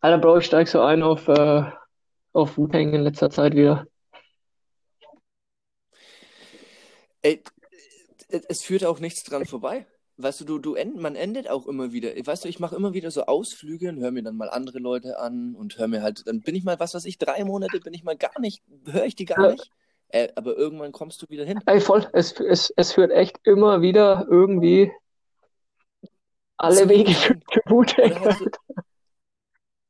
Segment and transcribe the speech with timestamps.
[0.00, 1.64] Alter, Bro, ich steig so ein auf, äh,
[2.32, 3.86] auf Wu-Tang in letzter Zeit wieder.
[7.22, 7.42] Ey,
[8.28, 9.86] es führt auch nichts dran vorbei.
[10.18, 12.10] Weißt du, du, du end, man endet auch immer wieder.
[12.10, 15.18] Weißt du, ich mache immer wieder so Ausflüge und höre mir dann mal andere Leute
[15.18, 17.94] an und höre mir halt, dann bin ich mal, was weiß ich, drei Monate bin
[17.94, 19.70] ich mal gar nicht, höre ich die gar nicht.
[20.08, 21.60] Äh, aber irgendwann kommst du wieder hin.
[21.66, 24.90] Ey, voll, es, es, es führt echt immer wieder irgendwie
[26.56, 27.38] alle Wege für.
[27.70, 28.46] Oder halt so,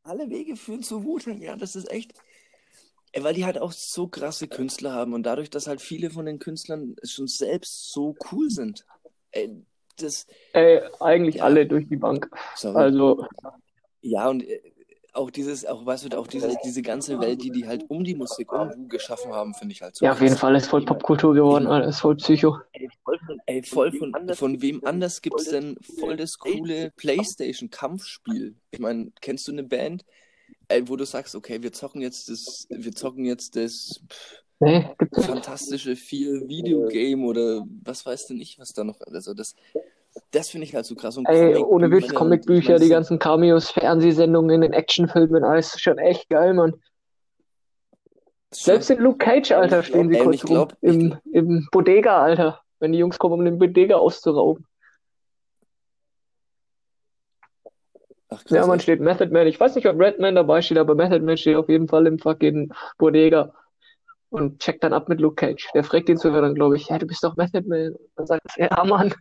[0.09, 2.15] alle Wege führen zu Wu-Tang, ja, das ist echt.
[3.13, 6.27] Ey, weil die halt auch so krasse Künstler haben und dadurch, dass halt viele von
[6.27, 8.85] den Künstlern schon selbst so cool sind.
[9.33, 9.51] Ey,
[9.97, 12.31] das, Ey, eigentlich ja, alle durch die Bank.
[12.55, 12.77] sorry.
[12.77, 13.27] Also,
[14.03, 14.61] Ja, und äh,
[15.19, 18.15] auch dieses, auch, weißt du, auch dieses, diese ganze Welt, die die halt um die
[18.15, 20.37] Musik, um Wu geschaffen haben, finde ich halt so ja, auf jeden.
[20.37, 22.59] Fall ist voll Popkultur geworden, ist voll Psycho.
[23.47, 28.55] ey, voll von, von wem anders gibt's denn voll das coole PlayStation-Kampfspiel?
[28.71, 30.05] Ich meine, kennst du eine Band,
[30.69, 34.89] ey, wo du sagst, okay, wir zocken jetzt das, wir zocken jetzt das pff, Nee,
[34.99, 35.29] gibt's nicht.
[35.29, 39.55] fantastische viel Videogame oder was weiß denn ich, was da noch, also das,
[40.31, 41.17] das finde ich halt so krass.
[41.17, 46.55] Und Ey, ohne Witz, Comicbücher die ganzen Cameos, Fernsehsendungen, in Actionfilmen, alles schon echt geil,
[46.55, 46.75] Mann.
[48.51, 50.69] Selbst in Luke Cage, Alter, stehen sie kurz ich rum.
[50.81, 52.63] Im, im Bodega, Alter.
[52.81, 54.65] Wenn die Jungs kommen, um den Bodega auszurauben.
[58.31, 58.85] ach Ja, krass, man echt?
[58.85, 59.47] steht Method Man.
[59.47, 62.19] Ich weiß nicht, ob Redman dabei steht, aber Method Man steht auf jeden Fall im
[62.19, 63.53] fucking Bodega
[64.31, 65.69] und checkt dann ab mit Luke Cage.
[65.75, 67.93] Der fragt ihn sogar dann, glaube ich, hey, du bist doch Method Man.
[67.95, 69.15] Und dann sagt er, ja, Mann,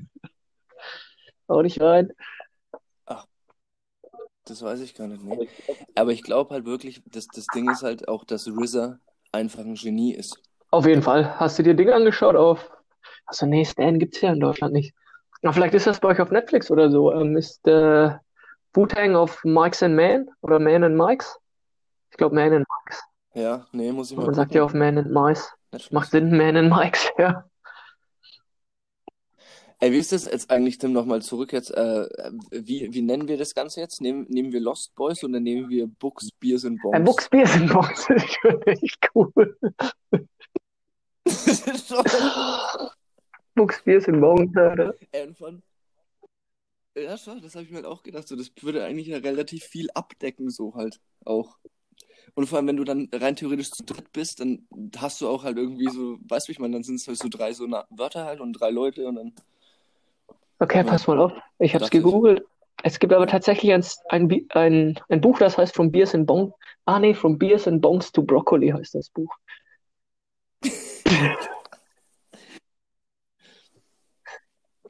[1.47, 2.11] hau dich rein.
[3.05, 3.25] Ach,
[4.45, 5.49] das weiß ich gar nicht, nee.
[5.95, 8.99] Aber ich glaube halt wirklich, dass das Ding ist halt auch, dass RZA
[9.31, 10.41] einfach ein Genie ist.
[10.69, 11.39] Auf jeden Fall.
[11.39, 12.69] Hast du dir Dinge angeschaut auf?
[13.25, 14.93] Also, nee, Stan gibt's ja in Deutschland nicht.
[15.41, 17.13] Aber vielleicht ist das bei euch auf Netflix oder so.
[17.13, 18.11] Ähm, ist äh,
[18.73, 21.37] Wu-Tang auf Mikes and Man oder Man and Mikes?
[22.11, 23.03] Ich glaube Man and Mikes.
[23.33, 25.53] Ja, nee, muss ich mal Man sagt ja auf Man and Mice.
[25.91, 27.45] Macht Sinn, Man and Mikes, ja.
[29.79, 31.69] Ey, wie ist das jetzt eigentlich, Tim, nochmal zurück jetzt?
[31.69, 32.07] Äh,
[32.49, 34.01] wie, wie nennen wir das Ganze jetzt?
[34.01, 37.29] Nehmen, nehmen wir Lost Boys oder nehmen wir Books, Beers and Ein Bongs?
[37.29, 39.57] Buchsbier sind Box, das ist schon echt cool.
[43.53, 44.95] Buchsbier sind Bones, Alter.
[45.11, 45.61] Ey, und von,
[46.97, 48.27] ja, schon, das habe ich mir halt auch gedacht.
[48.27, 51.57] So, das würde eigentlich ja relativ viel abdecken, so halt auch.
[52.33, 54.67] Und vor allem, wenn du dann rein theoretisch zu dritt bist, dann
[54.97, 57.29] hast du auch halt irgendwie so, weißt du, ich meine, dann sind es halt so
[57.29, 59.33] drei so Wörter halt und drei Leute und dann,
[60.59, 61.33] Okay, pass mal auf.
[61.59, 61.91] Ich dachte ich.
[61.91, 62.43] gegoogelt.
[62.83, 66.53] Es gibt aber tatsächlich ein, ein, ein, ein Buch, das heißt From Beers and Bongs.
[66.85, 69.33] Ah, nee, From Beers and Bongs to Broccoli heißt das Buch.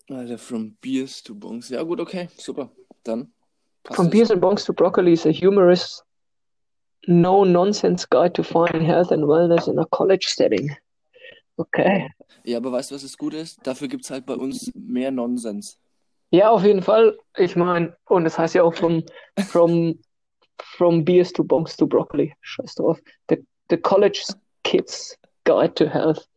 [0.10, 1.70] Alter, from beers to bongs.
[1.70, 2.72] Ja, gut, okay, super.
[3.04, 3.34] Dann
[3.92, 4.12] From es.
[4.12, 6.02] Beers and Bongs to Broccoli is a humorous,
[7.08, 10.76] no-nonsense guide to find health and wellness in a college setting.
[11.58, 12.12] Okay.
[12.44, 13.60] Ja, aber weißt du, was das Gute ist?
[13.66, 15.80] Dafür gibt's halt bei uns mehr Nonsens.
[16.30, 17.18] Ja, auf jeden Fall.
[17.36, 19.04] Ich meine, und es heißt ja auch from,
[19.48, 20.00] from,
[20.60, 22.34] from Beers to Bongs to Broccoli.
[22.42, 23.00] Scheiß drauf.
[23.30, 24.24] The, the College
[24.64, 26.28] Kids Guide to Health.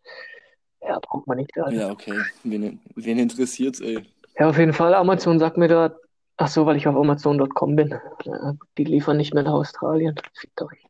[0.83, 1.77] Ja, braucht man nicht, Alter.
[1.77, 2.19] Ja, okay.
[2.45, 4.03] Wen, wen interessiert's, ey?
[4.39, 4.95] Ja, auf jeden Fall.
[4.95, 5.95] Amazon sagt mir da,
[6.37, 7.95] ach so, weil ich auf Amazon.com bin.
[8.25, 10.15] Ja, die liefern nicht mehr nach Australien.
[10.35, 10.90] Fickt euch.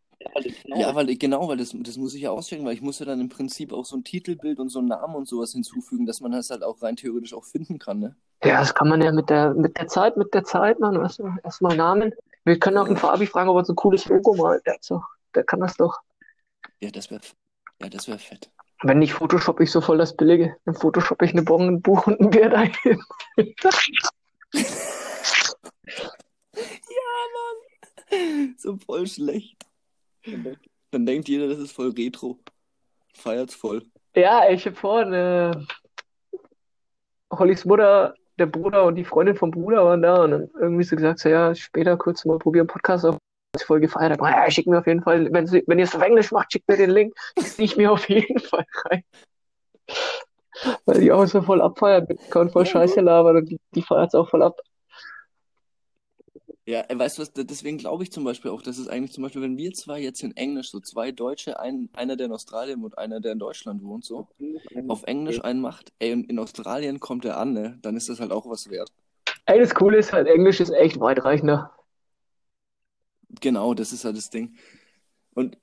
[0.66, 3.20] Ja, weil genau, weil das, das muss ich ja auschecken, weil ich muss ja dann
[3.20, 6.32] im Prinzip auch so ein Titelbild und so einen Namen und sowas hinzufügen, dass man
[6.32, 8.16] das halt auch rein theoretisch auch finden kann, ne?
[8.44, 10.98] Ja, das kann man ja mit der, mit der Zeit, mit der Zeit, Mann.
[10.98, 12.12] Weißt du, erstmal Namen.
[12.44, 14.64] Wir können auch den Fabi fragen, ob er uns ein cooles Logo malt.
[14.66, 15.02] Der, hat so,
[15.34, 15.98] der kann das doch.
[16.80, 17.20] Ja, das wäre
[17.82, 18.50] ja, das wäre fett.
[18.82, 20.56] Wenn nicht, Photoshop ich so voll das Billige.
[20.64, 23.02] Dann Photoshop ich eine Bon, ein Buch und ein Bier dahin.
[28.56, 29.56] So voll schlecht.
[30.90, 32.38] Dann denkt jeder, das ist voll retro.
[33.14, 33.82] Feiert's voll.
[34.14, 35.52] Ja, ich hab vorhin, äh,
[37.32, 40.96] Hollys Mutter, der Bruder und die Freundin vom Bruder waren da und dann irgendwie so
[40.96, 43.16] gesagt, so, ja, später kurz mal probieren Podcast auf.
[43.56, 44.30] Ich voll gefeiert habe.
[44.30, 46.76] Ja, schick mir auf jeden Fall, wenn, wenn ihr es auf Englisch macht, schickt mir
[46.76, 47.14] den Link.
[47.36, 49.02] Zieh ich mir auf jeden Fall rein.
[50.84, 54.14] Weil die auch so voll abfeiert, kann voll Scheiße labern und die, die feiert es
[54.14, 54.60] auch voll ab.
[56.66, 59.22] Ja, äh, weißt du was, deswegen glaube ich zum Beispiel auch, dass es eigentlich zum
[59.22, 62.82] Beispiel, wenn wir zwei jetzt in Englisch, so zwei Deutsche, ein, einer, der in Australien
[62.82, 64.28] wohnt, einer, der in Deutschland wohnt, so,
[64.88, 68.20] auf Englisch einen macht, ey, und in Australien kommt der an, ne, dann ist das
[68.20, 68.92] halt auch was wert.
[69.46, 71.72] Ey, das Coole ist halt, Englisch ist echt weitreichender.
[73.40, 74.56] Genau, das ist halt das Ding.
[75.34, 75.56] Und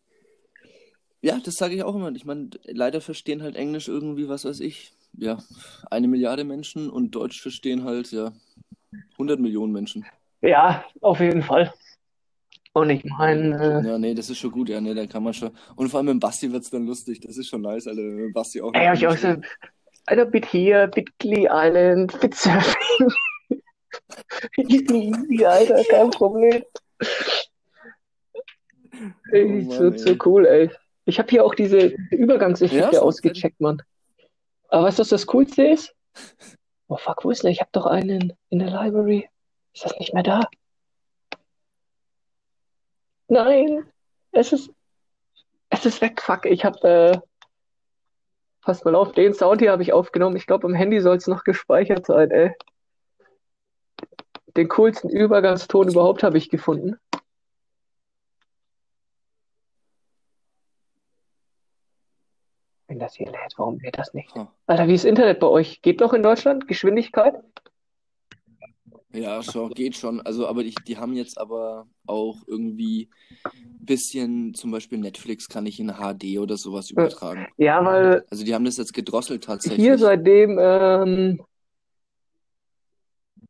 [1.21, 2.11] ja, das sage ich auch immer.
[2.15, 5.37] Ich meine, leider verstehen halt Englisch irgendwie, was weiß ich, ja,
[5.89, 8.33] eine Milliarde Menschen und Deutsch verstehen halt, ja,
[9.13, 10.05] 100 Millionen Menschen.
[10.47, 11.73] Ja, auf jeden Fall.
[12.71, 15.33] Und ich meine, äh, Ja, nee, das ist schon gut, ja, nee, da kann man
[15.33, 15.51] schon.
[15.75, 18.61] Und vor allem mit Basti wird's dann lustig, das ist schon nice, Alter, wenn Basti
[18.61, 19.35] auch ey, hab ich auch so,
[20.05, 23.09] Alter, bit hier, bit Glee Island, bit Surfing.
[24.57, 26.63] Easy, Alter, kein Problem.
[29.31, 30.17] Ey, Oh so, Mann, so ey.
[30.25, 30.71] cool, ey.
[31.05, 33.81] Ich habe hier auch diese Ja, Übergangseffekte schon, ausgecheckt, Mann.
[34.69, 35.93] Aber weißt du, was das Coolste ist?
[36.87, 37.51] Oh fuck, wo ist der?
[37.51, 39.27] Ich habe doch einen in der Library.
[39.77, 40.41] Ist das nicht mehr da?
[43.27, 43.85] Nein,
[44.31, 44.71] es ist,
[45.69, 46.19] es ist weg.
[46.19, 47.19] Fuck, ich habe, äh,
[48.61, 50.35] pass mal auf, den Sound hier habe ich aufgenommen.
[50.35, 52.55] Ich glaube, am Handy soll es noch gespeichert sein, ey.
[54.55, 56.95] Den coolsten Übergangston überhaupt habe ich gefunden.
[62.87, 64.33] Wenn das hier lädt, warum lädt das nicht?
[64.33, 64.51] Ha.
[64.65, 65.83] Alter, wie ist Internet bei euch?
[65.83, 66.67] Geht noch in Deutschland?
[66.67, 67.35] Geschwindigkeit?
[69.13, 70.21] Ja, schon, geht schon.
[70.21, 73.09] Also, aber die, die haben jetzt aber auch irgendwie
[73.53, 77.47] ein bisschen, zum Beispiel Netflix kann ich in HD oder sowas übertragen.
[77.57, 79.79] Ja, weil Also die haben das jetzt gedrosselt tatsächlich.
[79.79, 81.41] hier seitdem, ähm,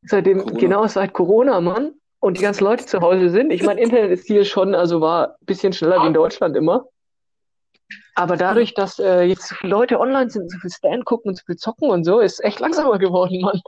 [0.04, 0.59] seitdem, Corona.
[0.59, 3.51] genau seit Corona, Mann, und die ganzen Leute zu Hause sind.
[3.51, 6.86] Ich meine, Internet ist hier schon, also war ein bisschen schneller wie in Deutschland immer.
[8.15, 11.36] Aber dadurch, dass äh, jetzt so viele Leute online sind, so viel Stand gucken und
[11.36, 13.62] so viel zocken und so, ist echt langsamer geworden, Mann.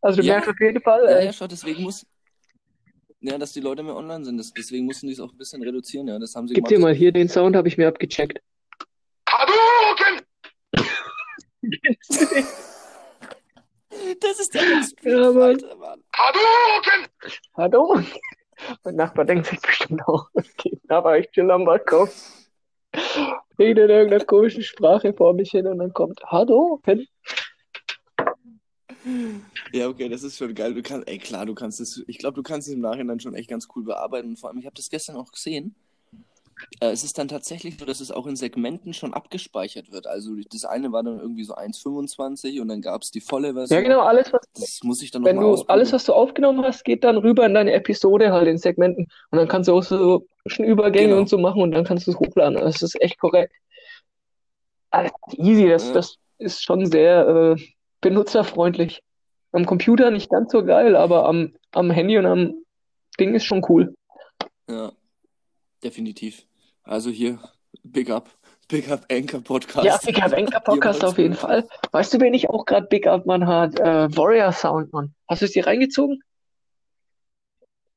[0.00, 0.34] Also du Ja.
[0.34, 2.06] merkst auf jeden Fall, Ja, äh, ja, schau, deswegen muss.
[3.20, 4.38] Ja, dass die Leute mehr online sind.
[4.38, 6.18] Das, deswegen mussten die es auch ein bisschen reduzieren, ja.
[6.18, 6.90] Das haben sie gib dir gemacht.
[6.92, 8.40] mal hier den Sound, habe ich mir abgecheckt.
[14.20, 14.62] Das ist der
[15.02, 15.60] Ja, Mann.
[15.78, 16.04] Mann.
[17.56, 18.00] Hallo?
[18.84, 22.08] Mein Nachbar denkt sich bestimmt auch, okay, aber ich chill am Balkon.
[23.58, 26.80] Rede in irgendeiner komischen Sprache vor mich hin und dann kommt Hallo?
[29.72, 30.74] Ja, okay, das ist schon geil.
[30.74, 33.34] Du kannst, ey, klar, du kannst es, ich glaube, du kannst es im Nachhinein schon
[33.34, 34.28] echt ganz cool bearbeiten.
[34.30, 35.74] Und vor allem, ich habe das gestern auch gesehen.
[36.80, 40.06] Äh, es ist dann tatsächlich so, dass es auch in Segmenten schon abgespeichert wird.
[40.08, 43.76] Also das eine war dann irgendwie so 1,25 und dann gab es die volle Version.
[43.76, 46.84] Ja, genau, alles, was, Das muss ich dann wenn du, alles, was du aufgenommen hast,
[46.84, 49.06] geht dann rüber in deine Episode halt in Segmenten.
[49.30, 50.26] Und dann kannst du auch so
[50.58, 51.18] Übergänge Genau.
[51.20, 52.54] und so machen und dann kannst du es hochladen.
[52.58, 53.52] Das ist echt korrekt.
[54.90, 55.92] Alles easy, das, Ja.
[55.92, 57.62] das ist schon sehr äh,
[58.00, 59.02] benutzerfreundlich.
[59.52, 62.54] Am Computer nicht ganz so geil, aber am, am Handy und am
[63.18, 63.94] Ding ist schon cool.
[64.68, 64.92] Ja,
[65.82, 66.46] definitiv.
[66.82, 67.38] Also hier,
[67.82, 68.30] Big Up,
[68.68, 69.86] Big Up Anchor Podcast.
[69.86, 71.34] Ja, Big Up Anchor Podcast auf jeden.
[71.34, 71.66] Fall.
[71.92, 73.78] Weißt du, wen ich auch gerade Big Up Mann hat?
[73.80, 75.14] Äh, Warrior Sound, Mann.
[75.26, 76.22] Hast du es dir reingezogen?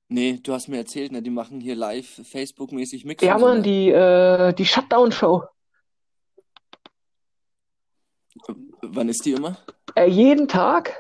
[0.08, 3.64] Nee, du hast mir erzählt, ne, die machen hier live Facebook-mäßig Mix Ja, Mann, ne?
[3.64, 5.44] die, äh, die Shutdown Show.
[8.82, 9.58] Wann ist die immer?
[9.96, 10.96] Äh, jeden Tag.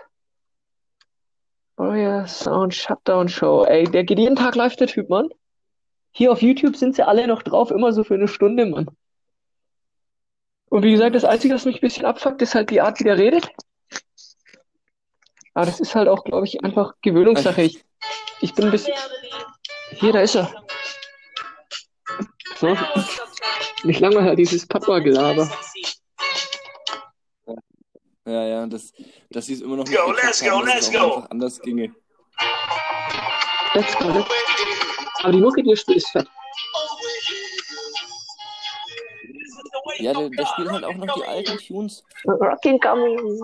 [1.78, 3.64] Warrior Sound Shutdown Show.
[3.64, 5.30] Ey, der geht jeden Tag live, der Typ, Mann.
[6.12, 8.88] Hier auf YouTube sind sie alle noch drauf, immer so für eine Stunde, Mann.
[10.70, 13.04] Und wie gesagt, das Einzige, was mich ein bisschen abfuckt, ist halt die Art, wie
[13.06, 13.50] der redet.
[15.54, 17.64] Aber das ist halt auch, glaube ich, einfach Gewöhnungssache.
[17.64, 17.84] Ich,
[18.42, 18.94] ich bin ein bisschen.
[19.92, 20.54] Hier, da ist er.
[22.58, 22.78] So.
[23.84, 25.50] Nicht lange halt dieses Papa-Gelaber.
[28.26, 28.94] Ja, ja, das,
[29.48, 30.98] sie es immer noch nicht Go, let's go, haben, let's go.
[31.16, 31.94] einfach anders ginge.
[33.74, 34.30] Let's go, let's
[35.24, 36.28] Aber die Mucke, die er spielt, ist fett.
[40.00, 42.04] Ja, der, der spielt halt auch noch die alten Tunes.
[42.26, 43.40] Rocking coming.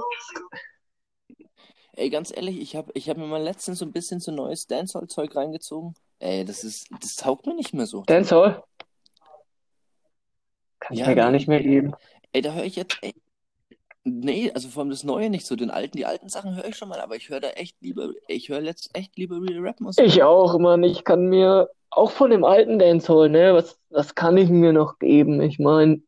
[1.94, 4.68] Ey, ganz ehrlich, ich habe ich hab mir mal letztens so ein bisschen so neues
[4.68, 5.96] Dancehall-Zeug reingezogen.
[6.20, 8.04] Ey, das ist, das taugt mir nicht mehr so.
[8.04, 8.64] Dancehall.
[10.80, 11.38] Kann ich Ja, mir gar nee.
[11.38, 11.94] nicht mehr geben.
[12.34, 13.16] Ey, da höre ich jetzt, ey,
[14.08, 15.56] nee, also vor allem das Neue nicht so.
[15.56, 18.10] Den alten, die alten Sachen höre ich schon mal, aber ich höre da echt lieber,
[18.28, 20.06] ich höre letzt echt lieber Real Rap-Musik.
[20.06, 20.84] Ich auch, Mann.
[20.84, 25.00] Ich kann mir auch von dem alten Dancehall, ne, was, was kann ich mir noch
[25.00, 25.42] geben?
[25.42, 26.02] Ich meine,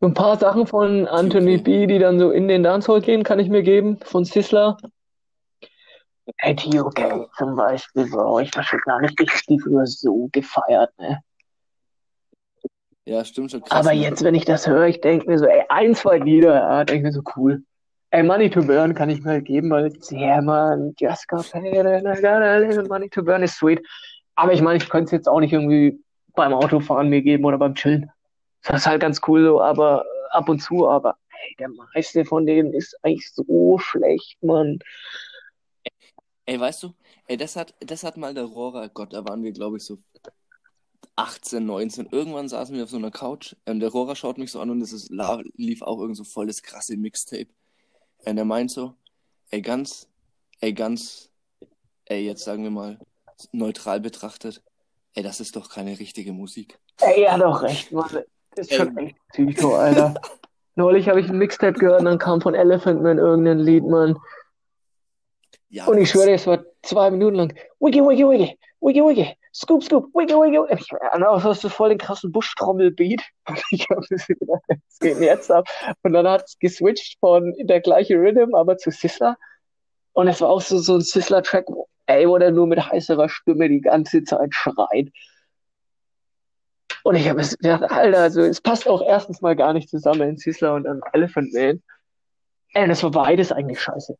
[0.00, 1.64] ein paar Sachen von Anthony TOK.
[1.64, 3.98] B, die dann so in den Dancehall gehen, kann ich mir geben.
[4.02, 4.76] Von Sizzler.
[6.38, 7.28] Hey, Ja.
[7.36, 8.40] zum Beispiel, Bro.
[8.40, 11.22] Ich war gar nicht, ich die früher so gefeiert, ne.
[13.04, 13.86] Ja, stimmt schon krass.
[13.86, 14.02] Aber ne?
[14.02, 16.98] jetzt, wenn ich das höre, ich denke mir so, ey, ein, zwei Lieder, ja, denke
[16.98, 17.62] ich mir so, cool.
[18.10, 21.64] Ey, Money to Burn kann ich mir halt geben, weil, yeah, man, just got paid
[21.64, 23.80] I gotta live, Money to Burn ist sweet.
[24.34, 26.02] Aber ich meine, ich könnte es jetzt auch nicht irgendwie
[26.34, 28.10] beim Autofahren mir geben oder beim Chillen.
[28.62, 32.24] Das ist halt ganz cool so, aber äh, ab und zu, aber, ey, der meiste
[32.24, 34.78] von denen ist eigentlich so schlecht, Mann.
[36.46, 36.94] Ey, weißt du,
[37.26, 39.98] ey, das hat, das hat mal der Rohrer, Gott, da waren wir, glaube ich, so
[41.16, 42.08] 18, 19.
[42.10, 44.80] Irgendwann saßen wir auf so einer Couch und der Rohrer schaut mich so an und
[44.80, 45.10] es ist,
[45.56, 47.48] lief auch irgend so voll das krasse Mixtape.
[48.24, 48.94] Und er meint so,
[49.50, 50.08] ey, ganz,
[50.60, 51.30] ey, ganz,
[52.06, 52.98] ey, jetzt sagen wir mal,
[53.52, 54.62] neutral betrachtet,
[55.14, 56.78] ey, das ist doch keine richtige Musik.
[57.00, 58.24] Ey, er hat doch recht, Mann.
[58.54, 60.14] Das ist schon echt Psycho, Alter.
[60.74, 64.18] Neulich habe ich ein Mixtape gehört und dann kam von Elephant Man irgendein Lied, Mann.
[65.68, 67.54] Ja, Und ich schwöre, es war zwei Minuten lang.
[67.78, 70.58] Wiggy, wiggy, wiggy, wiggy, wiggy, scoop, scoop, wiggy, wiggy.
[70.58, 73.22] Und dann hast du voll den krassen Buschtrommelbeat.
[73.48, 75.68] Und ich habe so gedacht, was geht denn jetzt ab?
[76.02, 79.36] Und dann hat es geswitcht von der gleiche Rhythm, aber zu Sizzler.
[80.12, 81.66] Und es war auch so, so ein Sizzler-Track,
[82.06, 85.08] ey, wo der nur mit heißerer Stimme die ganze Zeit schreit.
[87.02, 90.36] Und ich habe gedacht, Alter, also es passt auch erstens mal gar nicht zusammen in
[90.36, 91.82] Sizzler und dann Elephant Man.
[92.72, 94.16] Ey, das war beides eigentlich scheiße.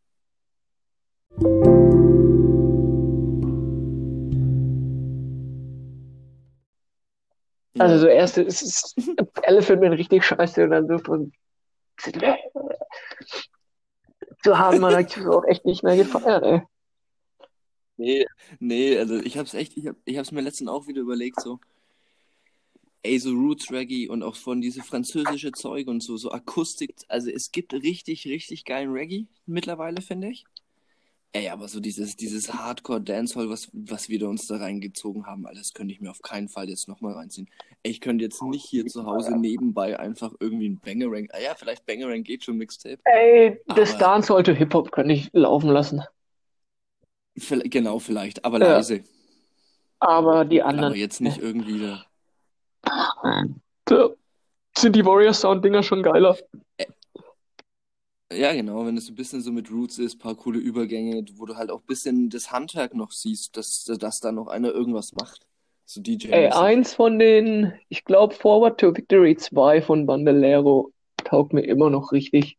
[7.81, 8.95] Also so erst ist es
[9.43, 11.33] Elephant Man richtig scheiße und dann so von
[14.43, 16.63] zu haben man hat auch echt nicht mehr gefeiert, ey.
[17.97, 18.27] Nee,
[18.59, 21.59] nee, also ich hab's echt, ich, hab, ich hab's mir letztens auch wieder überlegt, so.
[23.03, 26.95] Ey, so Roots Reggae und auch von diese französische Zeug und so, so Akustik.
[27.09, 30.45] Also es gibt richtig, richtig geilen Reggae mittlerweile, finde ich.
[31.33, 35.47] Ey, aber so dieses, dieses Hardcore Dancehall, was, was wir da uns da reingezogen haben,
[35.47, 37.49] alles könnte ich mir auf keinen Fall jetzt nochmal reinziehen.
[37.85, 41.55] Ey, ich könnte jetzt nicht hier zu Hause nebenbei einfach irgendwie ein Bangerang, ah ja,
[41.55, 42.99] vielleicht Bangerang geht schon Mixtape.
[43.05, 46.03] Ey, das Aber- Dancehall to Hip-Hop könnte ich laufen lassen.
[47.37, 48.73] Vill- Genau, vielleicht, aber Ja.
[48.73, 49.05] leise.
[50.01, 50.95] Aber die Aber anderen.
[50.95, 52.05] jetzt nicht irgendwie da.
[53.85, 54.09] Da
[54.77, 56.37] sind die Warrior Sound-Dinger schon geiler.
[58.33, 61.57] Ja, genau, wenn es ein bisschen so mit Roots ist, paar coole Übergänge, wo du
[61.57, 65.47] halt auch ein bisschen das Handwerk noch siehst, dass, dass da noch einer irgendwas macht.
[65.85, 66.29] So DJ.
[66.31, 70.93] Ey, eins von den, ich glaube, Forward to Victory 2 von Bandolero
[71.25, 72.57] taugt mir immer noch richtig.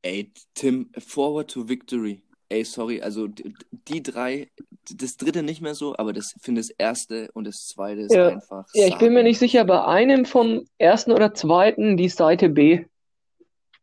[0.00, 2.22] Ey, Tim, Forward to Victory.
[2.48, 3.54] Ey, sorry, also die,
[3.88, 4.48] die drei,
[4.96, 8.28] das dritte nicht mehr so, aber das finde das erste und das zweite ist Ja.
[8.28, 8.66] einfach.
[8.74, 12.84] Ja, ich bin mir nicht sicher, bei einem vom ersten oder zweiten die Seite B,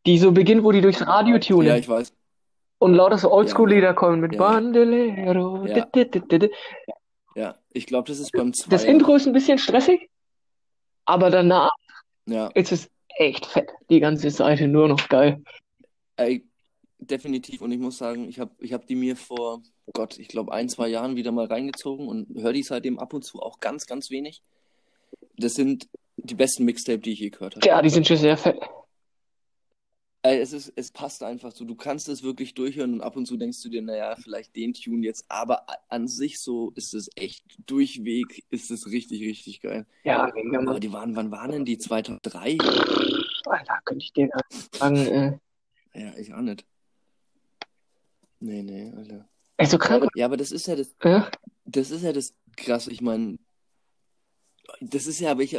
[0.05, 2.13] die so beginnt, wo die durchs Radio tunen Ja, ich weiß.
[2.79, 4.39] und lauter so Oldschool-Lieder kommen mit Ja.
[4.39, 5.65] Bandolero.
[5.67, 5.87] Ja.
[7.35, 8.85] Ja, ich glaube, das ist beim Das Zweier.
[8.85, 10.09] Intro ist ein bisschen stressig,
[11.05, 11.71] aber danach
[12.25, 13.69] Ja, ist es echt fett.
[13.89, 15.41] Die ganze Seite nur noch geil.
[16.17, 16.45] ey,
[16.99, 17.61] definitiv.
[17.61, 19.61] Und ich muss sagen, ich habe ich hab die mir vor,
[19.93, 23.23] Gott, ich glaube, ein, zwei Jahren wieder mal reingezogen und höre die seitdem ab und
[23.23, 24.41] zu auch ganz, ganz wenig.
[25.37, 27.65] Das sind die besten Mixtape, die ich je gehört habe.
[27.65, 28.59] Ja, die sind schon sehr fett.
[30.23, 31.65] Ey, es ist, es passt einfach so.
[31.65, 34.73] Du kannst es wirklich durchhören und ab und zu denkst du dir, naja, vielleicht den
[34.73, 39.87] Tune jetzt, aber an sich so ist es echt durchweg, ist es richtig, richtig geil.
[40.03, 41.79] Ja, Aber die waren, wann waren denn die?
[41.79, 42.57] 2003?
[43.45, 44.31] Alter, könnte ich nicht
[44.75, 44.95] sagen.
[44.95, 45.39] Äh,
[45.99, 46.65] Ja, ich auch nicht.
[48.39, 49.27] Nee, nee, Alter.
[49.57, 50.07] ey, so krank.
[50.15, 51.31] Ja, aber das ist ja das, Ja?
[51.65, 52.91] das ist ja das krasse.
[52.91, 53.39] Ich meine,
[54.81, 55.57] das ist ja, aber ich,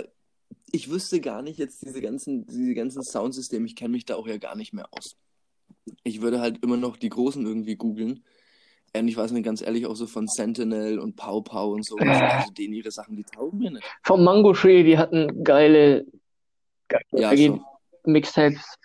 [0.70, 4.26] ich wüsste gar nicht jetzt diese ganzen, diese ganzen Soundsysteme, ich kenne mich da auch
[4.26, 5.16] ja gar nicht mehr aus.
[6.04, 8.24] Ich würde halt immer noch die Großen irgendwie googeln.
[8.94, 11.96] Und ich weiß nicht, ganz ehrlich, auch so von Sentinel und Pow Pow und so.
[11.96, 13.84] Also denen ihre Sachen, die taugen mir nicht.
[14.02, 16.06] Vom Mango Tree, die hatten geile,
[16.88, 17.58] geile Ja.
[18.04, 18.76] Mixtapes.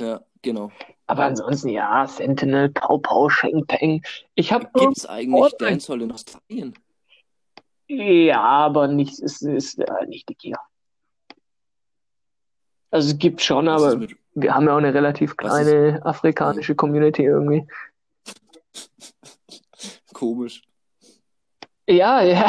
[0.00, 0.70] Ja, genau.
[1.06, 4.02] Aber ansonsten, ja, Sentinel, Pau Pau, Sheng Peng.
[4.34, 5.64] Ich es eigentlich Fortnite.
[5.64, 6.74] Dancehall in Australien?
[7.88, 10.58] Ja, aber nicht, es ist äh, nicht die Kia.
[12.90, 15.68] Also es gibt schon, ist aber mit, wir haben ja auch eine relativ Was ist-
[15.70, 17.66] kleine afrikanische Community irgendwie.
[20.14, 20.62] komisch.
[21.86, 22.46] Ja, ja,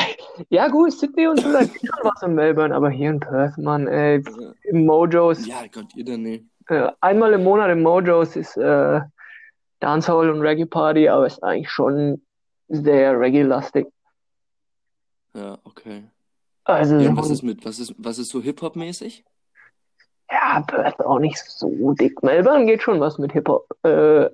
[0.50, 3.58] ja gut, Sydney und so, da gibt schon was in Melbourne, aber hier in Perth,
[3.58, 6.44] Mann, ey, Ja, im Mojos, ja Gott, ihr da nee.
[6.68, 9.00] äh, einmal im Monat im Mojos ist äh,
[9.80, 12.22] Dancehall und Reggae Party, aber ist eigentlich schon
[12.68, 13.88] sehr Reggae-lastig.
[15.34, 16.04] Ja, okay.
[16.64, 19.24] Also Ja, was ist mit, was ist, was ist so Hip-Hop-mäßig?
[20.32, 22.22] Ja, Perth auch nicht so dick.
[22.22, 23.68] Melbourne geht schon was mit Hip-Hop.
[23.84, 24.30] Äh,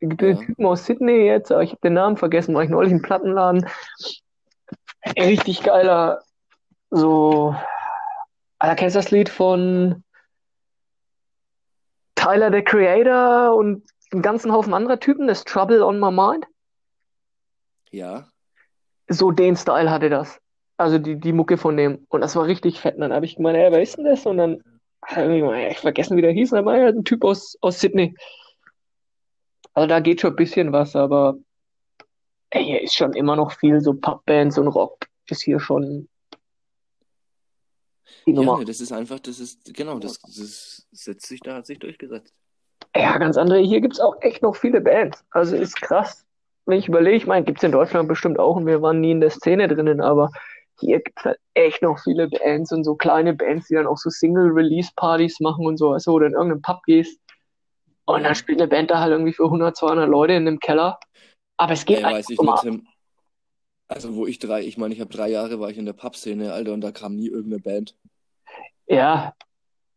[0.00, 0.34] den Ja.
[0.36, 3.66] Typen aus Sydney jetzt, aber ich habe den Namen vergessen, war ich neulich im Plattenladen.
[5.16, 6.22] Richtig geiler,
[6.90, 7.54] so,
[8.58, 10.02] Alter, kennst du das Lied von
[12.14, 16.46] Tyler, the Creator und einen ganzen Haufen anderer Typen, das Trouble on My Mind?
[17.90, 18.28] Ja.
[19.08, 20.40] So den Style hatte das.
[20.76, 22.06] Also die, die Mucke von dem.
[22.08, 22.96] Und das war richtig fett.
[22.96, 24.26] Und dann habe ich gemeint, ey, wer ist denn das?
[24.26, 24.62] Und dann
[25.04, 26.50] habe ich gemeint, ich vergessen, wie der hieß.
[26.50, 28.14] Dann war ja ein Typ aus, aus Sydney.
[29.74, 31.36] Also da geht schon ein bisschen was, aber
[32.50, 36.08] ey, hier ist schon immer noch viel so Pubbands und Rock ist hier schon
[38.26, 38.58] die Ja, Nummer.
[38.58, 42.34] ne, das ist einfach, das ist, genau, das, das setzt sich da, hat sich durchgesetzt.
[42.96, 43.58] Ja, ganz andere.
[43.58, 45.24] Hier gibt's auch echt noch viele Bands.
[45.30, 46.25] Also ist krass.
[46.66, 49.12] Wenn ich überlege, ich meine, gibt es in Deutschland bestimmt auch und wir waren nie
[49.12, 50.30] in der Szene drinnen, aber
[50.78, 53.96] hier gibt es halt echt noch viele Bands und so kleine Bands, die dann auch
[53.96, 57.18] so Single-Release-Partys machen und so, also oder in irgendeinem Pub gehst
[58.06, 60.98] und dann spielt eine Band da halt irgendwie für 100, 200 Leute in einem Keller.
[61.56, 62.86] Aber es geht weiß ich um.
[63.88, 66.52] Also, wo ich drei, ich meine, ich habe drei Jahre war ich in der Pub-Szene,
[66.52, 67.96] Alter, und da kam nie irgendeine Band.
[68.88, 69.32] Ja,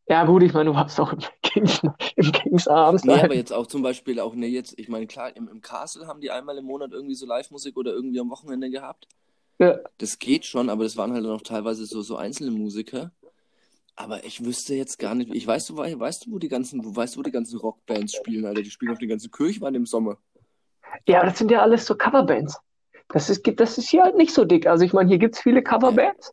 [0.09, 1.81] ja gut, ich meine, du warst auch im Kings,
[2.15, 3.03] im Kings Arms.
[3.03, 6.07] Nee, aber jetzt auch zum Beispiel auch, nee, jetzt, ich meine, klar, im, im Castle
[6.07, 9.07] haben die einmal im Monat irgendwie so Live-Musik oder irgendwie am Wochenende gehabt.
[9.59, 9.79] Ja.
[9.97, 13.11] Das geht schon, aber das waren halt noch teilweise so, so einzelne Musiker.
[13.95, 16.83] Aber ich wüsste jetzt gar nicht, ich weiß, du, wei- weißt du, wo die ganzen,
[16.85, 18.61] wo, weißt du, wo die ganzen Rockbands spielen, Alter?
[18.61, 20.17] Die spielen auf den ganzen Kirchwein im Sommer.
[21.07, 22.57] Ja, aber das sind ja alles so Coverbands.
[23.09, 24.67] Das ist, das ist hier halt nicht so dick.
[24.67, 26.31] Also ich meine, hier gibt es viele Coverbands,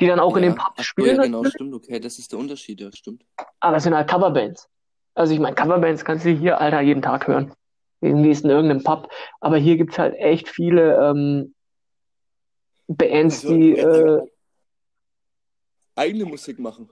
[0.00, 0.50] die dann auch in Ja.
[0.50, 2.90] den Pubs Ach so, spielen, ja, genau, natürlich, stimmt, okay, das ist der Unterschied, ja,
[2.92, 3.24] stimmt.
[3.60, 4.68] aber es sind halt Coverbands.
[5.14, 7.52] Also ich meine, Coverbands kannst du hier, Alter, jeden Tag hören.
[8.02, 9.08] Irgendwie ist in irgendeinem Pub.
[9.40, 11.54] Aber hier gibt es halt echt viele ähm,
[12.88, 14.20] Bands, Also, die, äh,
[15.94, 16.90] Eigene Musik machen.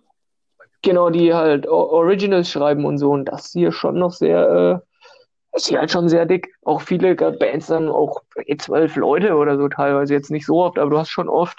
[0.82, 3.10] genau, die halt Originals schreiben und so.
[3.10, 6.48] Und das hier schon noch sehr, äh, ist hier halt schon sehr dick.
[6.62, 8.22] Auch viele Bands dann auch
[8.58, 10.14] zwölf Leute oder so teilweise.
[10.14, 11.58] Jetzt nicht so oft, aber du hast schon oft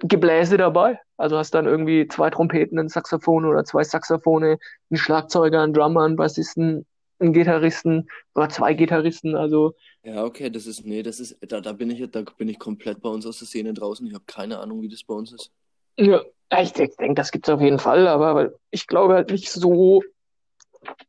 [0.00, 0.98] Gebläse dabei.
[1.16, 4.58] Also hast dann irgendwie zwei Trompeten, ein Saxophon oder zwei Saxophone, einen
[4.98, 6.86] Schlagzeuger, einen Drummer, einen Bassisten,
[7.20, 9.36] einen Gitarristen oder zwei Gitarristen.
[9.36, 12.58] Also Ja, okay, das ist, nee, das ist, da, da bin ich, da bin ich
[12.58, 14.06] komplett bei uns aus der Szene draußen.
[14.06, 15.52] Ich habe keine Ahnung, wie das bei uns ist.
[15.96, 16.22] ja,
[16.60, 20.02] ich denke, das gibt's auf jeden Fall, aber ich glaube halt nicht so,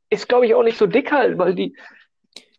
[0.10, 1.76] ist glaube ich auch nicht so dick halt, weil die,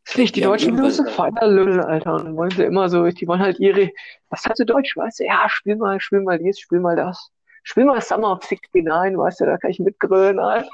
[0.07, 3.05] ist nicht die Ja, Deutschen nur so weil- Feierlölle, Alter, und wollen sie immer so,
[3.07, 3.91] die wollen halt ihre,
[4.31, 7.31] was hat sie Deutsch, weißt du, ja, spiel mal, spiel mal dies, spiel mal das.
[7.65, 10.69] Spiel mal Summer of 69, weißt du, da kann ich mitgrölen, Alter.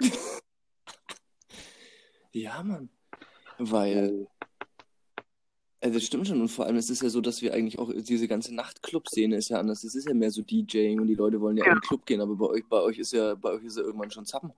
[2.32, 2.90] Ja, Mann.
[3.58, 4.26] Weil,
[5.80, 6.40] also das stimmt schon.
[6.40, 9.48] Und vor allem ist es ja so, dass wir eigentlich auch, diese ganze Nachtclub-Szene ist
[9.48, 9.82] ja anders.
[9.82, 11.72] Es ist ja mehr so DJing und die Leute wollen ja Ja.
[11.72, 13.82] in den Club gehen, aber bei euch, bei euch ist ja, bei euch ist ja
[13.82, 14.52] irgendwann schon Zappen.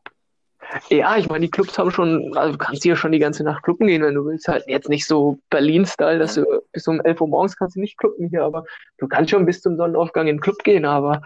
[0.88, 3.62] Ja, ich meine, die Clubs haben schon, also du kannst hier schon die ganze Nacht
[3.62, 4.46] clubben gehen, wenn du willst.
[4.48, 7.98] Halt jetzt nicht so Berlin-Style, dass du bis um 11 Uhr morgens kannst du nicht
[7.98, 8.64] clubben hier, aber
[8.98, 11.22] du kannst schon bis zum Sonnenaufgang in den Club gehen, aber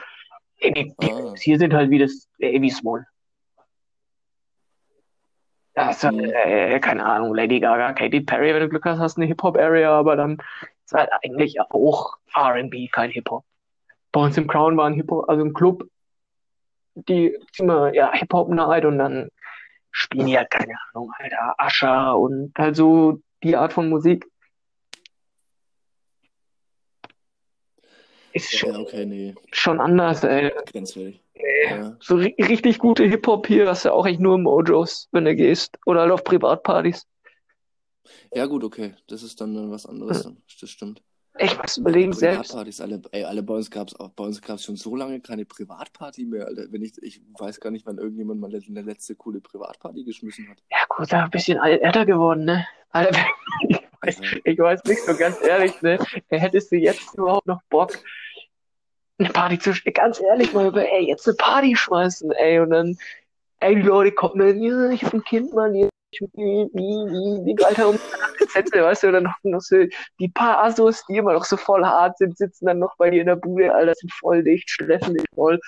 [0.60, 1.16] ey, die, die Ah.
[1.16, 3.06] Clubs hier sind halt wie das, ey, wie Small.
[5.74, 6.30] Das ist halt, Mhm.
[6.32, 9.90] äh, keine Ahnung, Lady Gaga, Katy Perry, wenn du Glück hast, hast du eine Hip-Hop-Area,
[9.90, 10.38] aber dann
[10.84, 13.44] ist halt eigentlich auch R&B, kein Hip-Hop.
[14.12, 15.84] Bei uns im Crown war ein Hip-Hop, also im Club,
[16.94, 19.28] die immer, ja, Hip-Hop-Night und dann
[19.90, 24.26] spielen die halt, keine Ahnung, Alter, Ascher und halt so die Art von Musik.
[28.32, 30.52] Ist Ja, schon, okay, nee, schon anders, ey.
[30.66, 31.22] grenzwertig.
[31.34, 31.64] Nee.
[31.70, 31.96] Ja.
[32.00, 35.34] So ri richtig gute Hip-Hop hier hast du auch echt nur im Mojos, wenn du
[35.36, 35.78] gehst.
[35.86, 37.06] Oder halt auf Privatpartys.
[38.32, 38.94] ja, gut, okay.
[39.08, 40.22] Das ist dann, dann was anderes.
[40.24, 40.42] Dann.
[40.60, 41.02] Das stimmt.
[41.38, 42.50] Ich muss überlegen selbst.
[42.50, 45.44] Privatpartys, alle, ey, alle bei uns gab's auch, bei uns gab's schon so lange keine
[45.44, 46.66] Privatparty mehr, Alter.
[46.70, 50.58] Wenn ich, ich weiß gar nicht, wann irgendjemand mal eine letzte coole Privatparty geschmissen hat.
[50.70, 52.66] Ja gut, da ein bisschen älter geworden, ne?
[52.90, 53.26] Alter,
[53.68, 55.98] ich weiß, ich weiß nicht so ganz ehrlich, ne?
[56.28, 57.98] Hättest du jetzt überhaupt noch Bock,
[59.18, 62.96] eine Party zu, ganz ehrlich mal über, ey, jetzt eine Party schmeißen, ey, und dann,
[63.58, 65.88] ey, die Leute kommen dann, ja, ich hab ein Kind, Mann, ja,
[66.20, 67.98] wie, wie, wie, Alter, um
[68.48, 69.76] Zettel, weißt du, dann noch, noch so,
[70.18, 73.20] die paar Assos, die immer noch so voll hart sind, sitzen dann noch bei dir
[73.20, 75.60] in der Bude, Alter, sind voll dicht, stressen dich voll.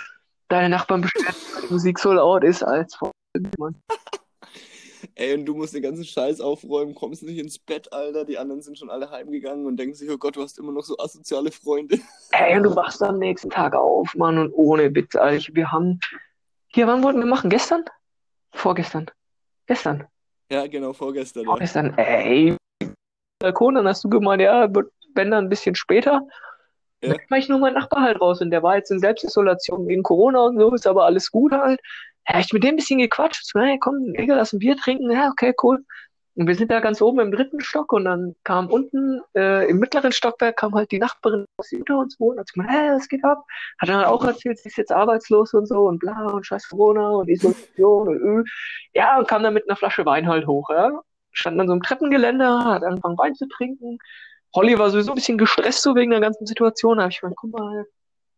[0.48, 3.11] Deine Nachbarn bestellen, die Musik so laut ist, als voll,
[3.59, 3.74] Mann.
[5.14, 8.24] Ey, und du musst den ganzen Scheiß aufräumen, kommst nicht ins Bett, Alter.
[8.24, 10.82] Die anderen sind schon alle heimgegangen und denken sich, oh Gott, du hast immer noch
[10.82, 11.98] so asoziale Freunde.
[12.32, 15.54] Ey, und du wachst am nächsten Tag auf, Mann, und ohne Witz, Alter.
[15.54, 16.00] Wir haben,
[16.68, 17.50] hier, wann wollten wir machen?
[17.50, 17.85] Gestern?
[18.52, 19.11] Vorgestern?
[19.66, 20.06] Gestern?
[20.50, 21.44] Ja, genau, vorgestern.
[21.44, 21.50] Ja.
[21.50, 22.56] Vorgestern, ey.
[23.40, 24.68] Balkon, dann hast du gemeint, ja,
[25.14, 26.22] wenn dann ein bisschen später.
[27.02, 27.14] Ja.
[27.14, 30.02] Dann war ich nur mein Nachbar halt raus und der war jetzt in Selbstisolation wegen
[30.02, 31.80] Corona und so, ist aber alles gut halt.
[32.28, 33.44] Ja, ich mit dem ein bisschen gequatscht.
[33.44, 35.11] So, hey, komm, Digga, lass ein Bier trinken.
[35.11, 35.85] Ja, okay, cool.
[36.37, 39.79] Und wir sind da ganz oben im dritten Stock und dann kam unten äh, im
[39.79, 43.25] mittleren Stockwerk kam halt die Nachbarin, die unter uns wohnt, hat gesagt, hey, was geht
[43.25, 43.42] ab?
[43.79, 47.09] Hat dann auch erzählt, sie ist jetzt arbeitslos und so und bla und scheiß Corona
[47.09, 48.44] und Isolation und öh.
[48.92, 51.01] Ja, und kam dann mit einer Flasche Wein halt hoch, ja.
[51.33, 53.99] Stand an so einem Treppengeländer, hat angefangen Wein zu trinken.
[54.55, 56.99] Holly war sowieso ein bisschen gestresst so wegen der ganzen Situation.
[56.99, 57.87] Da habe ich gemeint, guck mal,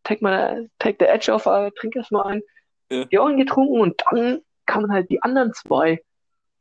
[0.03, 2.41] take, mal, take the edge off, äh, trink erst mal ein.
[2.89, 3.03] Ja.
[3.05, 6.01] Die auch getrunken und dann kamen halt die anderen zwei,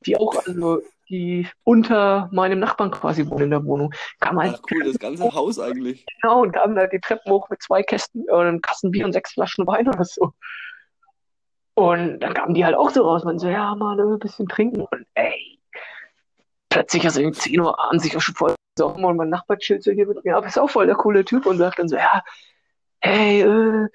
[0.04, 4.62] die auch, also, die unter meinem Nachbarn quasi wohnen in der Wohnung, kamen halt Ach
[4.70, 6.04] cool, das ganze Haus eigentlich.
[6.20, 9.12] genau und kamen halt die Treppen hoch mit zwei Kästen, äh, einem Kasten Bier und
[9.12, 10.32] sechs Flaschen Wein oder so.
[11.74, 14.80] Und dann kamen die halt auch so raus, man so, ja, mal ein bisschen trinken
[14.80, 15.60] und ey,
[16.68, 19.82] plötzlich, also um 10 Uhr abends, ich war schon voll Sommer und mein Nachbar chillt
[19.82, 21.96] so hier mit mir ab, ist auch voll der coole Typ und sagt dann so,
[21.96, 22.22] ja,
[23.00, 23.88] hey, äh,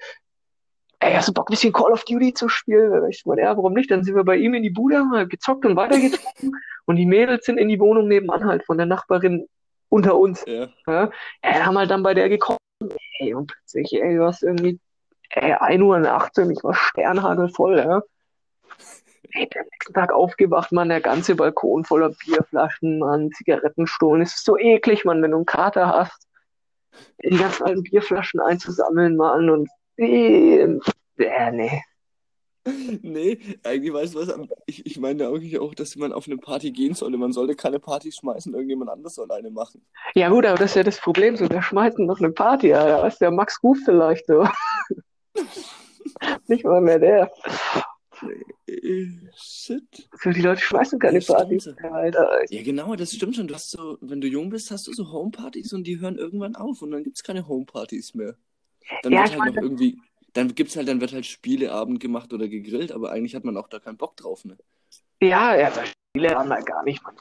[1.04, 3.08] ey, hast du Bock, ein bisschen Call of Duty zu spielen?
[3.10, 3.90] Ich meine, ja, warum nicht?
[3.90, 6.52] Dann sind wir bei ihm in die Bude, halt gezockt und weitergezogen
[6.86, 9.46] und die Mädels sind in die Wohnung nebenan halt von der Nachbarin
[9.90, 10.44] unter uns.
[10.46, 10.68] Ja.
[10.86, 11.10] Ja,
[11.44, 12.58] ja haben halt dann bei der gekocht,
[13.18, 14.80] ey, und plötzlich, ey, du hast irgendwie,
[15.30, 18.02] ey, 1 Uhr nachts und ich war sternhagelvoll, ja.
[19.32, 24.22] Ey, der nächsten Tag aufgewacht, Mann, der ganze Balkon voller Bierflaschen, Mann, Zigarettenstohlen.
[24.22, 26.28] Es ist so eklig, Mann, wenn du einen Kater hast,
[27.22, 29.68] die ganzen alten Bierflaschen einzusammeln, Mann, und
[31.18, 31.82] äh, nee.
[33.02, 36.70] Nee, eigentlich weißt du was, ich, ich meine eigentlich auch, dass man auf eine Party
[36.70, 37.18] gehen sollte.
[37.18, 39.84] Man sollte keine Party schmeißen, irgendjemand anders soll eine machen.
[40.14, 43.02] Ja gut, aber das ist ja das Problem, so, der schmeißt noch eine Party, Alter,
[43.02, 44.46] weißt du, der Max Ruf vielleicht so.
[46.46, 47.30] Nicht mal mehr der.
[49.36, 50.08] Shit.
[50.22, 52.50] So, die Leute schmeißen keine Ja, Partys mehr, Alter.
[52.50, 53.46] Ja, genau, das stimmt schon.
[53.48, 56.56] Du hast so, wenn du jung bist, hast du so Homepartys und die hören irgendwann
[56.56, 58.36] auf und dann gibt's keine Homepartys mehr.
[59.02, 59.98] Dann Ja, wird ich halt noch irgendwie,
[60.34, 63.68] dann gibt's halt, dann wird halt Spieleabend gemacht oder gegrillt, aber eigentlich hat man auch
[63.68, 64.56] da keinen Bock drauf, ne?
[65.22, 67.14] Ja, ja, das Spiele haben wir gar nicht, man.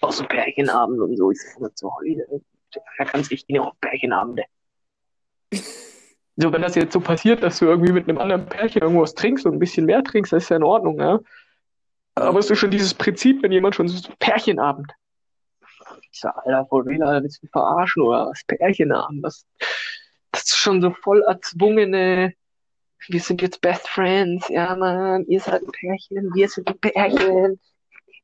[0.00, 2.26] Auch so Pärchenabend und so, ich sag mal so heute.
[2.98, 4.44] Da kannst ich auch Pärchenabende.
[6.36, 9.44] So, wenn das jetzt so passiert, dass du irgendwie mit einem anderen Pärchen irgendwas trinkst
[9.44, 11.18] und ein bisschen mehr trinkst, das ist ja in Ordnung, ja.
[12.14, 14.90] Aber es ist schon dieses Prinzip, wenn jemand schon so Pärchenabend.
[16.10, 18.42] Ich sag, Alter, voll real, Alter, willst du mich verarschen oder was?
[18.44, 19.44] Pärchenabend, was?
[20.48, 22.34] Schon so voll erzwungene,
[23.08, 27.60] wir sind jetzt Best Friends, ja, Mann, ihr seid ein Pärchen, wir sind ein Pärchen.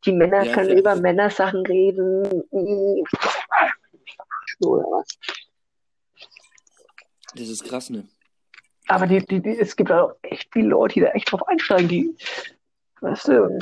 [0.05, 2.43] Die Männer Ja, können über Männersachen reden.
[4.61, 5.07] Oder was?
[7.35, 8.07] Das ist krass, ne?
[8.89, 11.89] Aber die, die, die, es gibt auch echt viele Leute, die da echt drauf einsteigen,
[11.89, 12.17] die,
[13.01, 13.59] weißt du,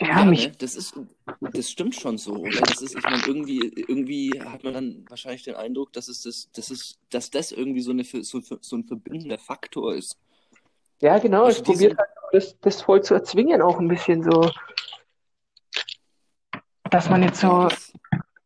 [0.00, 0.52] ja, mich, ne?
[0.58, 0.94] Das ist,
[1.40, 2.60] das stimmt schon so, oder?
[2.62, 6.50] Das ist, ich meine, irgendwie, irgendwie hat man dann wahrscheinlich den Eindruck, dass es das,
[6.52, 10.16] das ist, dass das irgendwie so eine, so, so ein verbindender Faktor ist.
[11.00, 14.22] ja, genau, Also es probiert diese- halt das, das voll zu erzwingen, auch ein bisschen
[14.22, 14.50] so,
[16.90, 17.68] dass man jetzt so,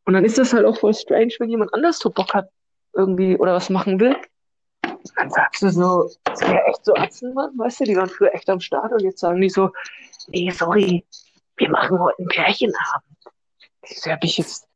[0.05, 2.51] und dann ist das halt auch voll strange, wenn jemand anders so Bock hat,
[2.95, 4.17] irgendwie, oder was machen will.
[5.17, 8.35] Dann sagst du so, das wäre echt so Atzen, Mann, weißt du, die waren früher
[8.35, 9.71] echt am Start und jetzt sagen die so,
[10.29, 11.05] nee, sorry,
[11.59, 13.05] wir machen heute ein Pärchenabend.
[13.83, 14.69] Ich so, ja, bist jetzt,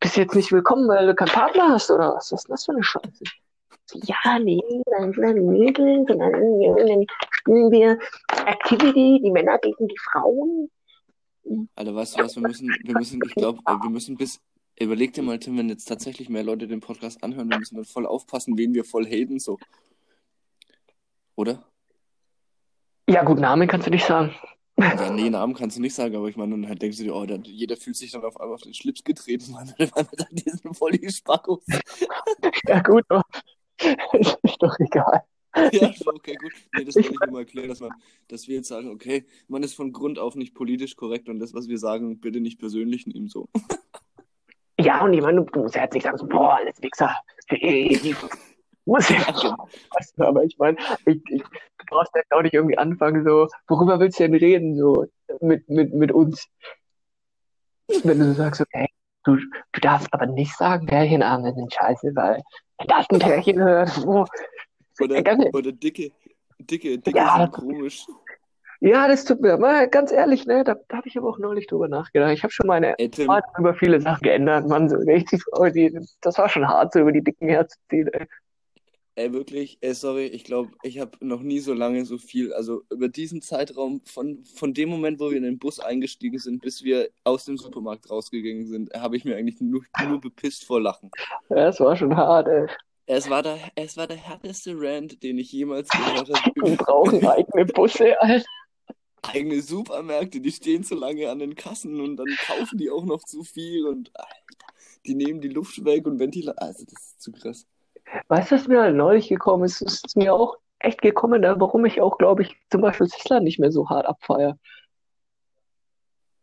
[0.00, 2.32] bist jetzt nicht willkommen, weil du keinen Partner hast, oder was?
[2.32, 3.24] Was ist denn das für eine Scheiße?
[3.94, 7.98] Ja, nee, dann sind wir die Mädels und dann, dann spielen wir
[8.46, 10.70] Activity, die Männer gegen die Frauen.
[11.76, 14.40] Alter, weißt du was, wir müssen, wir müssen, ich glaube, wir müssen bis,
[14.80, 17.84] überleg dir mal, Tim, wenn jetzt tatsächlich mehr Leute den Podcast anhören, wir müssen dann
[17.84, 19.56] voll aufpassen, wen wir voll haten, so.
[21.36, 21.62] Oder?
[23.08, 24.34] Ja, gut, Namen kannst du nicht sagen.
[24.78, 27.14] Ja, nee, Namen kannst du nicht sagen, aber ich meine, dann halt denkst du dir,
[27.14, 30.28] oh, dann, jeder fühlt sich dann auf einmal auf den Schlips getreten, weil wir dann
[30.32, 31.64] diesen voll die Spackos.
[32.68, 33.22] Ja, gut, aber
[34.12, 35.22] ist doch egal.
[35.72, 36.52] Ja, okay, gut.
[36.76, 37.90] Nee, das wollte ich nur mal erklären, dass, man,
[38.28, 41.54] dass wir jetzt sagen, okay, man ist von Grund auf nicht politisch korrekt und das,
[41.54, 43.48] was wir sagen, bitte nicht persönlich nehmen, so.
[44.78, 47.16] Ja, und ich meine, du musst ja jetzt nicht sagen, so, boah, alles Wichser.
[47.48, 48.14] Hey,
[48.86, 49.18] muss ja
[50.16, 54.00] du, aber ich meine, ich, ich, du brauchst jetzt auch nicht irgendwie anfangen, so, worüber
[54.00, 55.06] willst du denn reden, so,
[55.40, 56.48] mit, mit, mit uns?
[58.02, 58.86] Wenn du so sagst, okay,
[59.24, 62.42] du, du darfst aber nicht sagen, Pärchenabende sind scheiße, weil
[62.78, 64.24] wenn das ein Pärchen hört, oh,
[65.00, 66.10] Oder, ganz, oder dicke,
[66.58, 67.36] dicke, dicke Ja.
[67.36, 68.06] sind komisch.
[68.80, 71.66] ja, das tut mir, mal ganz ehrlich, ne, da, da habe ich aber auch neulich
[71.66, 72.32] drüber nachgedacht.
[72.32, 72.94] Ich habe schon meine
[73.26, 77.00] Meinung über viele Sachen geändert, Mann, so richtig, oh, die, das war schon hart, so
[77.00, 78.26] über die Dicken herzuziehen, ey.
[79.16, 82.82] Ey, wirklich, ey, sorry, ich glaube, ich habe noch nie so lange so viel, also
[82.90, 86.84] über diesen Zeitraum, von, von dem Moment, wo wir in den Bus eingestiegen sind, bis
[86.84, 91.10] wir aus dem Supermarkt rausgegangen sind, habe ich mir eigentlich nur, nur bepisst vor Lachen.
[91.48, 92.66] Ja, das war schon hart, ey.
[93.06, 96.52] Es war der, es war der härteste Rant, den ich jemals gehört habe.
[96.54, 98.44] Wir brauchen eigene Busse, Alter.
[99.22, 103.22] eigene Supermärkte, die stehen zu lange an den Kassen und dann kaufen die auch noch
[103.24, 104.74] zu viel und Alter,
[105.06, 106.60] die nehmen die Luft weg und Ventilator.
[106.60, 107.66] Also das ist zu krass.
[108.28, 109.82] Weißt du, was mir halt neulich gekommen ist?
[109.82, 113.40] Es ist mir auch echt gekommen, da, warum ich auch, glaube ich, zum Beispiel Sisler
[113.40, 114.58] nicht mehr so hart abfeier.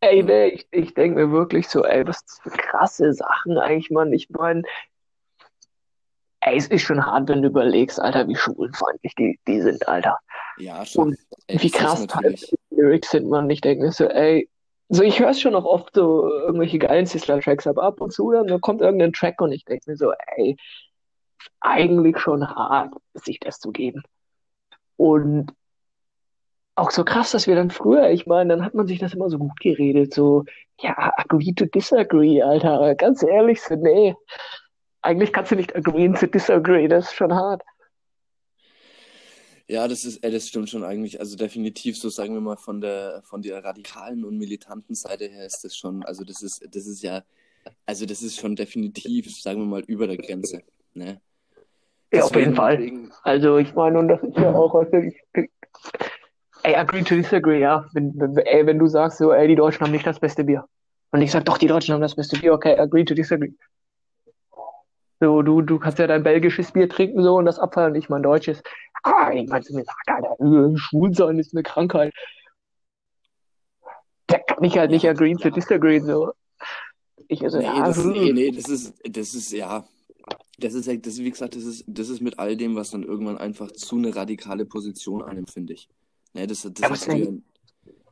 [0.02, 4.12] Ey, ne, ich, ich denke mir wirklich so, ey, was für krasse Sachen eigentlich, Mann.
[4.12, 4.64] Ich meine,
[6.42, 10.20] ey, es ist schon hart, wenn du überlegst, Alter, wie schwulenfeindlich die, die sind, Alter.
[10.58, 11.10] Ja, schon.
[11.10, 13.50] Und Ey, wie krass halt die Lyrics sind, Mann.
[13.50, 14.50] Ich denke mir so, ey,
[14.90, 18.32] so ich höre es schon auch oft so irgendwelche geilen Sisler-Tracks, aber ab und zu
[18.32, 20.58] dann, dann kommt irgendein Track und ich denke mir so, ey,
[21.60, 24.04] eigentlich schon hart, sich das zu geben.
[24.98, 25.54] Und
[26.76, 29.30] auch so krass, dass wir dann früher, ich meine, dann hat man sich das immer
[29.30, 30.44] so gut geredet, so,
[30.80, 32.96] ja, agree to disagree, Alter.
[32.96, 34.16] Ganz ehrlich, so, nee.
[35.02, 37.62] Eigentlich kannst du nicht agreeen to disagree, das ist schon hart.
[39.68, 41.20] Ja, das ist, äh, das stimmt schon eigentlich.
[41.20, 45.46] Also definitiv, so sagen wir mal, von der, von der radikalen und militanten Seite her
[45.46, 47.24] ist das schon, also das ist, das ist ja,
[47.86, 50.64] also das ist schon definitiv, sagen wir mal, über der Grenze.
[50.94, 51.22] Ne?
[52.14, 52.92] Ja, auf jeden Fall.
[53.24, 55.20] Also ich meine, und das ist ja auch, also ich,
[56.64, 57.86] ey, agree to disagree, ja.
[57.94, 60.66] Wenn, wenn, ey, wenn du sagst so, ey, die Deutschen haben nicht das beste Bier.
[61.12, 63.52] Und ich sag, doch, die Deutschen haben das beste Bier, okay, agree to disagree.
[65.20, 68.24] So, du, du kannst ja dein belgisches Bier trinken so und das abfallen, nicht mein
[68.24, 68.62] deutsches.
[69.04, 70.36] Ah, ich meine, mir sagt, Alter,
[70.78, 72.14] schwul sein ist eine Krankheit.
[74.28, 76.34] Da kann ich halt nicht agree to disagree, so.
[77.28, 78.12] Ich, also, Nee, ja, das, hm.
[78.12, 79.84] nee, nee, das ist, das ist, ja,
[80.58, 83.38] das ist, das, wie gesagt, das ist, das ist mit all dem, was dann irgendwann
[83.38, 85.90] einfach zu eine radikale Position annimmt, finde ich.
[86.34, 87.44] Ne, das, das Ja, hast du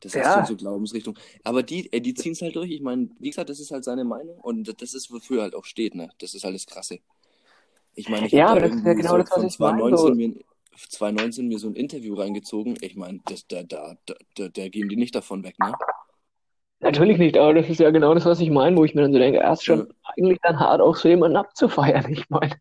[0.02, 0.42] das Ja.
[0.42, 1.18] hast du Glaubensrichtung.
[1.44, 2.72] Aber die, äh, die ziehen es halt durch.
[2.72, 5.56] Ich meine, wie gesagt, das ist halt seine Meinung und das ist, wofür er halt
[5.56, 6.10] auch steht, ne?
[6.18, 7.00] Das ist halt das Krasse.
[7.96, 10.16] Ich meine, ich Ja, habe da genau so das, was von ich meine, 2019 so.
[10.16, 10.34] mir,
[10.90, 12.78] 2019 mir so ein Interview reingezogen.
[12.82, 15.74] Ich meine, das, da, da, da, da, da gehen die nicht davon weg, ne?
[16.82, 19.14] Natürlich nicht, aber das ist ja genau das, was ich meine, wo ich mir dann
[19.14, 19.76] so denke, erst Ja.
[19.78, 22.60] schon eigentlich dann hart auch so jemanden abzufeiern, ich meine.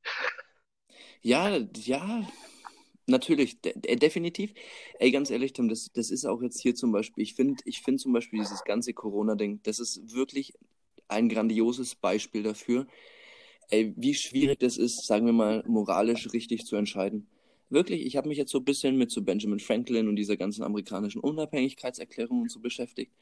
[1.23, 2.27] Ja, ja,
[3.07, 4.55] natürlich, de de definitiv.
[4.99, 7.83] Ey, ganz ehrlich, Tim, das, das ist auch jetzt hier zum Beispiel, ich finde, ich
[7.83, 10.55] finde zum Beispiel dieses ganze Corona-Ding, das ist wirklich
[11.09, 12.87] ein grandioses Beispiel dafür,
[13.71, 17.27] ey, wie schwierig das ist, sagen wir mal, moralisch richtig zu entscheiden.
[17.71, 20.65] Wirklich, ich habe mich jetzt so ein bisschen mit so Benjamin Franklin und dieser ganzen
[20.65, 23.13] amerikanischen Unabhängigkeitserklärung und so beschäftigt.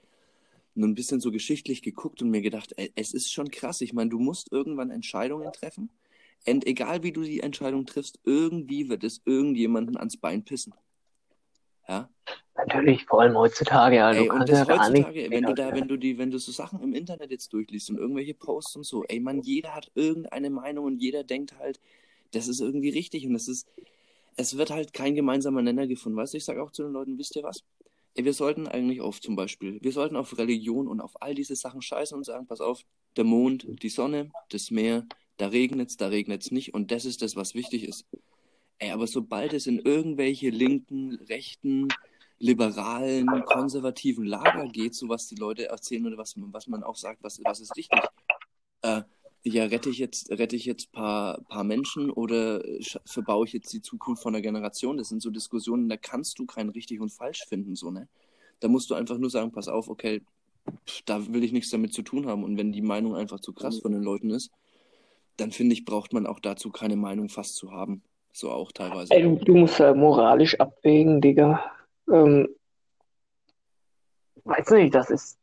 [0.78, 3.80] Und ein bisschen so geschichtlich geguckt und mir gedacht, ey, es ist schon krass.
[3.80, 5.90] Ich meine, du musst irgendwann Entscheidungen treffen.
[6.46, 10.72] Und egal wie du die Entscheidung triffst, irgendwie wird es irgendjemanden ans Bein pissen.
[11.88, 12.08] Ja?
[12.56, 16.16] Natürlich, vor allem heutzutage, Ey, und ja das heutzutage, wenn du da, wenn du die,
[16.16, 19.40] wenn du so Sachen im Internet jetzt durchliest und irgendwelche Posts und so, ey, man,
[19.40, 21.80] jeder hat irgendeine Meinung und jeder denkt halt,
[22.30, 23.66] das ist irgendwie richtig und das ist,
[24.36, 26.18] es wird halt kein gemeinsamer Nenner gefunden.
[26.18, 27.64] Weißt du, ich sage auch zu den Leuten, wisst ihr was?
[28.20, 31.82] Wir sollten eigentlich auf zum Beispiel, wir sollten auf Religion und auf all diese Sachen
[31.82, 32.84] scheißen und sagen, pass auf,
[33.16, 37.36] der Mond, die Sonne, das Meer, da regnet's, da regnet's nicht und das ist das,
[37.36, 38.06] was wichtig ist.
[38.78, 41.88] Ey, aber sobald es in irgendwelche linken, rechten,
[42.38, 47.22] liberalen, konservativen Lager geht, so was die Leute erzählen oder was, was man auch sagt,
[47.22, 48.00] was, was ist richtig,
[48.82, 49.02] äh,
[49.48, 52.62] ja, rette ich jetzt, rette ich jetzt paar, paar Menschen oder
[53.04, 54.96] verbaue ich jetzt die Zukunft von der Generation?
[54.96, 58.08] Das sind so Diskussionen, da kannst du kein richtig und falsch finden, so, ne?
[58.60, 60.22] Da musst du einfach nur sagen, pass auf, okay,
[61.06, 62.44] da will ich nichts damit zu tun haben.
[62.44, 64.50] Und wenn die Meinung einfach zu krass von den Leuten ist,
[65.36, 68.02] dann finde ich, braucht man auch dazu keine Meinung fast zu haben.
[68.32, 69.14] So auch teilweise.
[69.14, 71.62] Ey, du, du musst ja moralisch abwägen, Digga.
[72.10, 72.48] Ähm,
[74.44, 75.38] weiß nicht, das ist.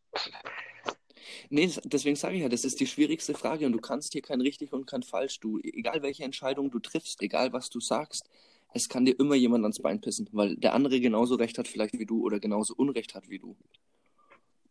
[1.49, 4.41] Nee, deswegen sage ich ja, das ist die schwierigste Frage und du kannst hier kein
[4.41, 5.39] richtig und kein falsch.
[5.39, 8.29] Du, egal welche Entscheidung du triffst, egal was du sagst,
[8.73, 11.97] es kann dir immer jemand ans Bein pissen, weil der andere genauso recht hat vielleicht
[11.97, 13.55] wie du oder genauso Unrecht hat wie du.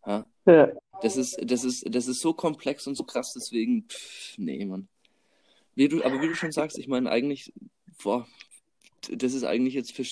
[0.06, 4.36] Ja, Ja, das ist, das ist, das ist so komplex und so krass, deswegen, pff,
[4.38, 4.88] nee, Mann.
[5.74, 7.52] Wie du, aber wie du schon sagst, ich meine eigentlich,
[8.02, 8.28] boah,
[9.10, 10.04] das ist eigentlich jetzt, für,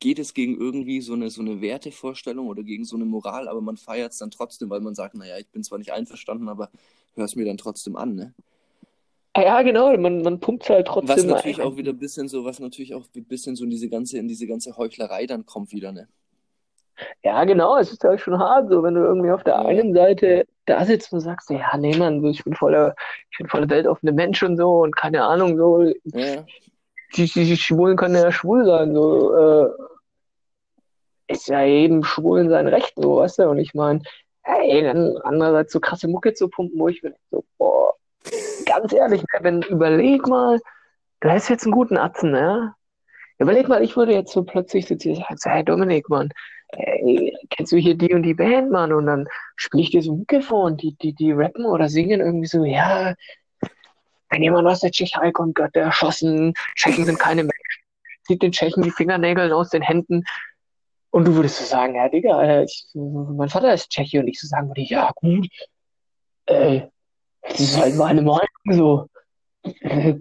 [0.00, 3.60] geht es gegen irgendwie so eine, so eine Wertevorstellung oder gegen so eine Moral, aber
[3.60, 6.70] man feiert es dann trotzdem, weil man sagt, naja, ich bin zwar nicht einverstanden, aber
[7.14, 8.34] hör es mir dann trotzdem an, ne?
[9.34, 11.66] Ah ja, genau, man, man pumpt halt Was trotzdem natürlich ein.
[11.66, 14.28] auch wieder ein bisschen so, was natürlich auch ein bisschen so in diese ganze, in
[14.28, 16.06] diese ganze Heuchlerei dann kommt wieder, ne?
[17.22, 19.64] Ja, genau, es ist halt schon hart, so wenn du irgendwie auf der Ja.
[19.66, 22.94] einen Seite da sitzt und sagst, ja, nee, Mann, ich bin voller,
[23.30, 26.44] ich bin voller weltoffene Mensch und so und keine Ahnung, so, Ja,
[27.16, 29.70] die, die Schwulen können ja schwul sein, so, äh,
[31.28, 34.02] ist ja jedem Schwulen sein Recht, so, weißt du, und ich meine,
[34.44, 37.94] ey, dann andererseits so krasse Mucke zu pumpen, wo ich mir so, boah,
[38.66, 40.60] ganz ehrlich, ne, wenn, überleg mal,
[41.20, 42.74] du hast jetzt einen guten Atzen, ja?
[43.38, 46.30] Überleg mal, ich würde jetzt so plötzlich sitzen und sagen, hey Dominik, Mann,
[46.68, 48.92] ey, kennst du hier die und die Band, Mann?
[48.92, 52.20] Und dann spiele ich dir so Mucke vor und die, die, die rappen oder singen
[52.20, 53.14] irgendwie so, ja,
[54.32, 57.82] wenn jemand aus der Tschechei kommt, Gott erschossen, Tschechen sind keine Menschen,
[58.26, 60.24] zieht den Tschechen die Fingernägel aus den Händen.
[61.10, 64.40] Und du würdest so sagen, ja, Digga, Alter, ich, mein Vater ist Tscheche und ich
[64.40, 65.46] so sagen würde, ja, gut,
[66.46, 66.88] ey,
[67.42, 69.08] das ist halt meine Meinung so.
[69.62, 70.14] Äh,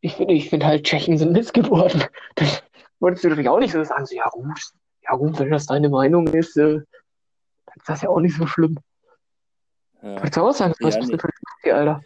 [0.00, 2.04] Ich finde, ich finde halt, Tschechen sind missgeboren.
[2.36, 2.62] Das
[3.00, 4.60] würdest du natürlich auch nicht so sagen, so, ja, gut,
[5.02, 6.74] ja, gut, wenn das deine Meinung ist, äh,
[7.66, 8.76] dann ist das ja auch nicht so schlimm.
[10.02, 10.16] ja.
[10.16, 11.16] Würdest du auch sagen, was Ja, ist nee.
[11.16, 11.28] denn für
[11.70, 12.02] ein Alter?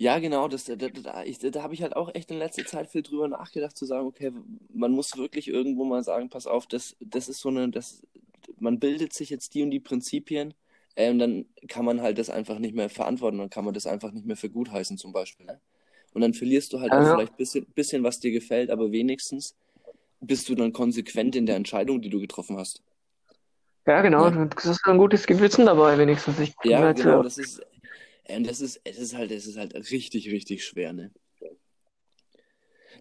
[0.00, 2.64] Ja, genau, das, da, da, da, ich, da habe ich halt auch echt in letzter
[2.64, 4.30] Zeit viel drüber nachgedacht, zu sagen, okay,
[4.72, 8.06] man muss wirklich irgendwo mal sagen, pass auf, das, das ist so eine, das,
[8.60, 10.54] man bildet sich jetzt die und die Prinzipien,
[10.94, 14.12] ähm, dann kann man halt das einfach nicht mehr verantworten, dann kann man das einfach
[14.12, 15.46] nicht mehr für gut heißen zum Beispiel.
[15.46, 15.60] Ne?
[16.14, 19.56] Und dann verlierst du halt auch vielleicht ein bisschen, bisschen, was dir gefällt, aber wenigstens
[20.20, 22.84] bist du dann konsequent in der Entscheidung, die du getroffen hast.
[23.84, 24.44] Ja, genau, Ja.
[24.44, 26.38] du hast ein gutes Gewissen dabei, wenigstens.
[26.38, 27.62] Ich bin Ja, halt genau, so, das ist,
[28.28, 31.10] ähm, das ist, es ist halt, es ist halt richtig, richtig schwer, ne?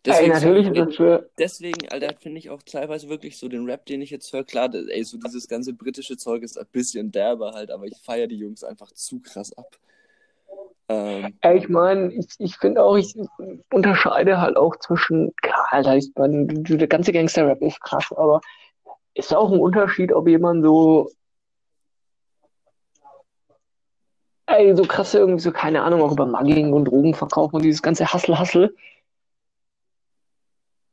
[0.08, 3.48] ey, Deswegen sag natürlich ich, ist das deswegen, Alter, finde ich auch teilweise wirklich so
[3.48, 6.68] den Rap, den ich jetzt höre, klar, ey, so dieses ganze britische Zeug ist ein
[6.72, 9.78] bisschen derber halt, aber ich feiere die Jungs einfach zu krass ab.
[10.90, 13.14] Ähm, ey, ich meine, ich, ich finde auch, ich
[13.74, 18.40] unterscheide halt auch zwischen, klar, Alter, ich meine, der ganze Gangster-Rap ist krass, aber
[19.14, 21.12] ist auch ein Unterschied, ob jemand so,
[24.48, 28.12] ey, so krass irgendwie so, keine Ahnung, auch über Mugging und Drogenverkauf und dieses ganze
[28.12, 28.74] Hustle-Hustle.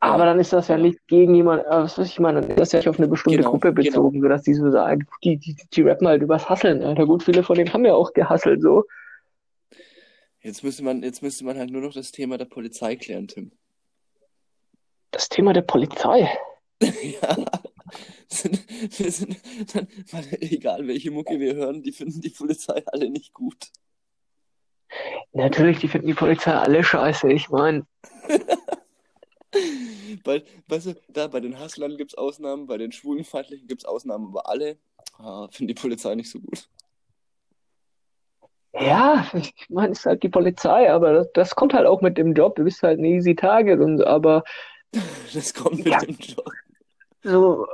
[0.01, 2.59] Aber dann ist das ja nicht gegen jemand, äh, was weiß ich meine, dann ist
[2.59, 3.89] das ja nicht auf eine bestimmte genau, Gruppe genau.
[3.89, 7.07] bezogen, sodass die so sagen, die, die, die rappen halt übers Hustlen, Alter.
[7.07, 8.85] Gut, viele von denen haben ja auch gehustelt, so.
[10.43, 13.53] Jetzt müsste man, jetzt müsste man halt nur noch das Thema der Polizei klären, Tim.
[15.11, 16.29] Das Thema der Polizei.
[16.83, 17.37] Ja,
[18.29, 18.65] sind,
[18.99, 19.37] wir sind
[19.75, 23.71] dann, weil, egal welche Mucke wir hören, die finden die Polizei alle nicht gut.
[25.33, 27.33] Natürlich, die finden die Polizei alle scheiße.
[27.33, 27.87] Ich meine,
[30.25, 33.85] Weil, weißt du, da bei den Hustlern gibt es Ausnahmen, bei den Schwulenfeindlichen gibt es
[33.85, 34.79] Ausnahmen, aber alle
[35.19, 36.69] ah, finden die Polizei nicht so gut.
[38.73, 42.19] ja, ich meine, es ist halt die Polizei, aber das, das kommt halt auch mit
[42.19, 42.57] dem Job.
[42.57, 44.45] Du bist halt ein easy target und aber
[45.35, 46.51] Das kommt mit ja, dem Job.
[47.25, 47.67] So,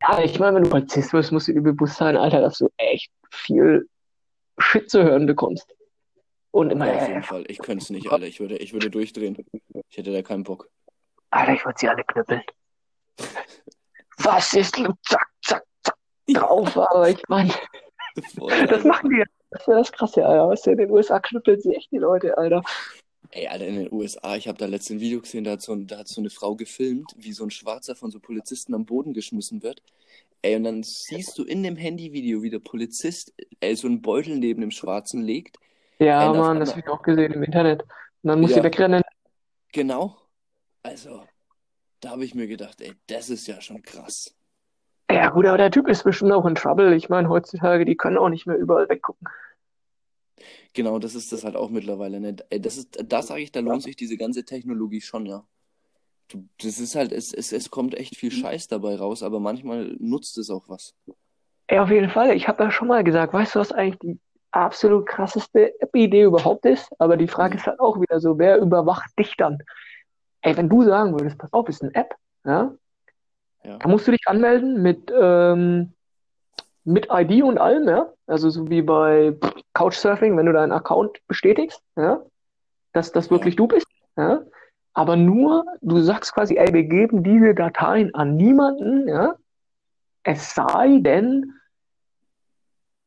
[0.00, 2.68] Ja, ich meine, wenn du Polizist wirst, musst du dir bewusst sein, Alter, dass du
[2.76, 3.88] echt viel
[4.58, 5.66] Shit zu hören bekommst.
[6.50, 7.44] Und immer, ja, auf jeden Fall.
[7.48, 8.26] Ich könnte es nicht, Alter.
[8.26, 9.44] Ich würde, ich würde durchdrehen.
[9.88, 10.68] Ich hätte da keinen Bock.
[11.30, 12.42] Alter, ich würde sie alle knüppeln.
[14.18, 16.76] Was ist zack, zack, zack drauf?
[16.76, 17.52] Aber ich meine,
[18.68, 19.24] das machen die ja.
[19.50, 20.48] Das ja das Krasse, Alter.
[20.48, 22.62] Weißt du, in den USA knüppeln sie echt die Leute, Alter.
[23.30, 25.74] Ey, Alter, in den USA, ich habe da letztens ein Video gesehen, da hat, so
[25.76, 29.12] da hat so eine Frau gefilmt, wie so ein Schwarzer von so Polizisten am Boden
[29.12, 29.82] geschmissen wird.
[30.42, 34.38] Ey, und dann siehst du in dem Handyvideo, wie der Polizist ey, so einen Beutel
[34.38, 35.58] neben dem Schwarzen legt.
[35.98, 37.82] Ey, Ja, auf Mann, das habe ich auch gesehen im Internet.
[37.82, 39.02] Und dann muss sie ja, wegrennen.
[39.72, 40.16] genau.
[40.82, 41.26] Also,
[42.00, 44.34] da habe ich mir gedacht, ey, das ist ja schon krass.
[45.10, 46.94] Ja, gut, aber der Typ ist bestimmt auch in Trouble.
[46.94, 49.26] Ich meine, heutzutage, die können auch nicht mehr überall weggucken.
[50.74, 52.36] Genau, das ist das halt auch mittlerweile, ne?
[52.50, 55.46] Ey, das ist, da sage ich, da lohnt sich diese ganze Technologie schon, ja.
[56.28, 59.96] Du, das ist halt, es, es, es kommt echt viel Scheiß dabei raus, aber manchmal
[59.98, 60.94] nutzt es auch was.
[61.68, 62.36] Ey, auf jeden Fall.
[62.36, 64.18] Ich habe ja schon mal gesagt, weißt du, was eigentlich die
[64.50, 66.90] absolut krasseste App-Idee überhaupt ist?
[66.98, 67.60] Aber die Frage Nee.
[67.60, 69.58] ist halt auch wieder so, wer überwacht dich dann?
[70.42, 72.74] Ey, wenn du sagen würdest, pass auf, ist eine App, ja,
[73.64, 73.78] Ja.
[73.78, 75.92] da musst du dich anmelden mit, ähm,
[76.88, 78.12] mit ID und allem, ja.
[78.26, 79.36] Also so wie bei
[79.74, 82.22] Couchsurfing, wenn du deinen Account bestätigst, ja,
[82.92, 84.42] dass das wirklich du bist, ja.
[84.94, 89.34] Aber nur, du sagst quasi, ey, wir geben diese Dateien an niemanden, ja.
[90.22, 91.52] Es sei denn,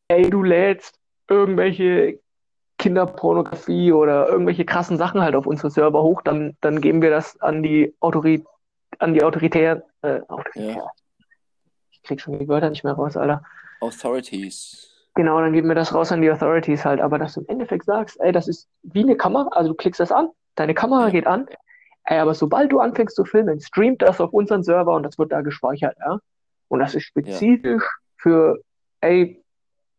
[0.07, 2.19] ey, du lädst irgendwelche
[2.77, 7.39] Kinderpornografie oder irgendwelche krassen Sachen halt auf unsere Server hoch, dann, dann geben wir das
[7.41, 8.45] an die Autorität,
[8.99, 10.77] an die Autorität, äh, Autorität.
[10.77, 10.87] Ja.
[11.91, 13.43] Ich krieg schon die Wörter nicht mehr raus, Alter.
[13.81, 14.87] Authorities.
[15.15, 17.01] Genau, dann geben wir das raus an die Authorities halt.
[17.01, 19.99] Aber dass du im Endeffekt sagst, ey, das ist wie eine Kamera, also du klickst
[19.99, 21.09] das an, deine Kamera Ja.
[21.09, 21.47] geht an,
[22.05, 25.31] ey, aber sobald du anfängst zu filmen, streamt das auf unseren Server und das wird
[25.31, 26.19] da gespeichert, ja.
[26.69, 27.09] Und das ist Ja.
[27.09, 27.83] spezifisch
[28.17, 28.59] für,
[29.01, 29.43] ey,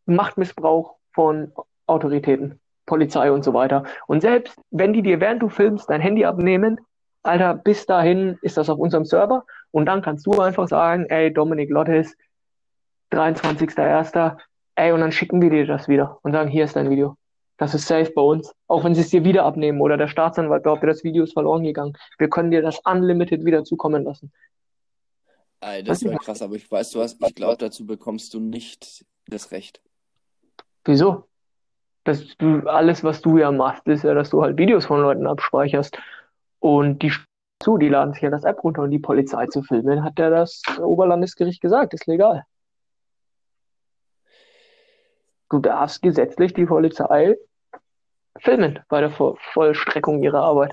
[0.07, 1.53] Machtmissbrauch von
[1.87, 3.85] Autoritäten, Polizei und so weiter.
[4.07, 6.81] Und selbst wenn die dir, während du filmst, dein Handy abnehmen,
[7.23, 11.33] Alter, bis dahin ist das auf unserem Server und dann kannst du einfach sagen, ey,
[11.33, 12.16] Dominik Lottes,
[13.12, 14.37] 23.01.,
[14.75, 17.16] ey, und dann schicken wir dir das wieder und sagen, hier ist dein Video.
[17.59, 18.53] Das ist safe bei uns.
[18.66, 21.62] Auch wenn sie es dir wieder abnehmen oder der Staatsanwalt behauptet, das Video ist verloren
[21.62, 21.92] gegangen.
[22.18, 24.33] Wir können dir das unlimited wieder zukommen lassen.
[25.60, 29.04] Ey, das wäre krass, aber ich weiß, du hast, ich glaube, dazu bekommst du nicht
[29.29, 29.81] das Recht.
[30.85, 31.29] wieso?
[32.04, 35.29] Das, du, alles, was du ja machst, ist ja, dass du halt Videos von Leuten
[35.29, 35.96] abspeicherst
[36.58, 37.13] und die
[37.63, 40.31] zu, die laden sich ja das App runter und die Polizei zu filmen, hat ja
[40.31, 42.44] das Oberlandesgericht gesagt, ist legal.
[45.53, 47.37] Du darfst gesetzlich die Polizei
[48.38, 50.73] filmen bei der Vo Vollstreckung ihrer Arbeit.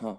[0.00, 0.18] Ja,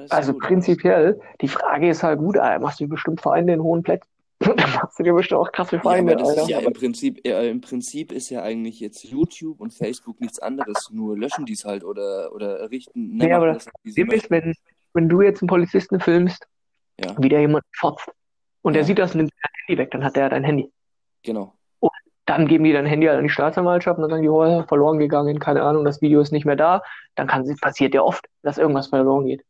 [0.00, 0.42] ist Also gut.
[0.42, 4.56] prinzipiell, die Frage ist halt gut, äh, machst du bestimmt Feinde in hohen Plätzen, dann
[4.74, 6.62] machst du dir bestimmt auch krasse Ja, Feinde, aber das ist Alter.
[6.62, 10.90] ja im Prinzip, äh, im Prinzip ist ja eigentlich jetzt YouTube und Facebook nichts anderes,
[10.90, 14.52] nur löschen die es halt oder, oder richten, ne, aber das Problem ist, wenn,
[14.94, 16.44] wenn du jetzt einen Polizisten filmst,
[16.98, 18.10] Ja, wie der jemand fotzt,
[18.62, 18.86] und der Ja.
[18.86, 20.72] sieht das und nimmt dein Handy weg, dann hat der dein Handy.
[21.28, 21.54] Genau.
[22.26, 25.38] Dann geben die dein Handy an die Staatsanwaltschaft und dann sagen die, oh, verloren gegangen,
[25.38, 26.82] keine Ahnung, das Video ist nicht mehr da.
[27.14, 29.44] Dann kann, passiert ja oft, dass irgendwas verloren geht.